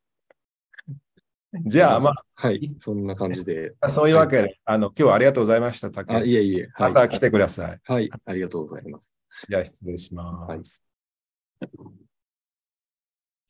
[1.65, 2.74] じゃあ、まはい。
[2.78, 3.74] そんな感じで。
[3.82, 6.69] あ、そういうわけで、あの、今日はありがとうございました、竹あ、内いえいえ。
[6.76, 6.93] はい。
[6.93, 7.80] また来てください。
[7.84, 8.09] はい。
[8.26, 9.15] ありがとうございます。
[9.49, 10.49] じゃあ、失礼します。
[10.49, 10.61] はい